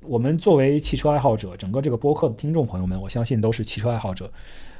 [0.00, 4.28] 我们作为汽车爱好者，整个这个播客的听众朋友们，我相信都是汽车爱好者。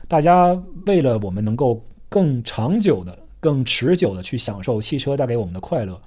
[0.08, 6.00] 大家为了我们能够更长久的、更持久的去享受汽车带给我们的快乐，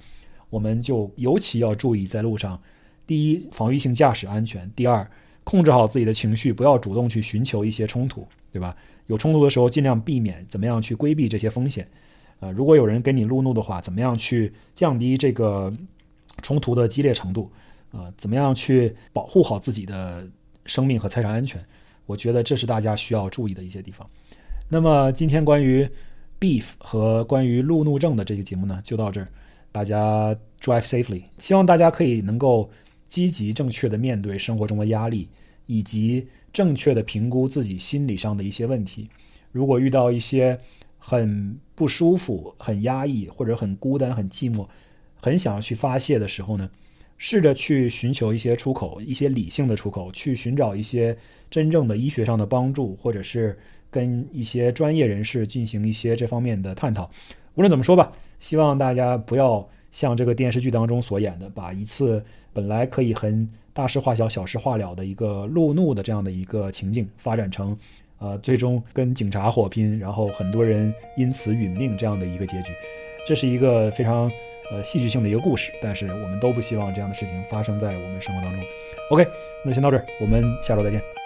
[0.52, 2.60] 我们就尤其要注意在路上：
[3.06, 5.10] 第一，防御性驾驶安全；第二，
[5.44, 8.76] 控制好自己的情绪，不要主动去寻求一些冲突，对吧？
[9.06, 11.88] 有冲突的时候，尽量避免，怎么样去规避这些风险？
[12.38, 15.72] 啊，如果有人跟你路怒的话，怎么样去降低这个
[16.42, 17.50] 冲突的激烈程度？
[17.90, 20.28] 啊，怎么样去保护好自己的
[20.66, 21.64] 生命和财产安全？
[22.04, 24.06] 我觉得这是大家需要注意的一些地方。
[24.68, 25.88] 那么今天关于
[26.38, 29.28] beef 和关于路怒症的这个节目呢，就到这儿。
[29.72, 32.70] 大家 drive safely，希望大家可以能够
[33.08, 35.28] 积极正确的面对生活中的压力，
[35.66, 39.08] 以及正确的评估自己心理上的一些问题。
[39.50, 40.56] 如果遇到一些
[40.98, 44.66] 很不舒服、很压抑或者很孤单、很寂寞、
[45.16, 46.70] 很想要去发泄的时候呢，
[47.18, 51.16] 试着去寻求一些出口，一些理性的出口，去寻找一些
[51.50, 53.58] 真正的医学上的帮助，或者是
[53.90, 57.10] 跟一些专业人士进行一些这方面的探讨。
[57.54, 67.76] 无论怎么说吧，希望大家不要像这个电视剧当中所演的，把一次本来可以很大事化小、小事化了的一个路怒的这样的一个情境，发展成
[68.18, 72.72] 呃最终跟警察火拼，然后很多人因此殒命这样的一个结局。
[73.26, 74.30] 这是一个非常
[74.70, 78.60] 呃戏剧性的一个故事，但是我们都不希望这样的事情发生在我们生活当中。
[79.10, 79.26] OK，
[79.64, 81.21] 那先到这儿，我们下周再见。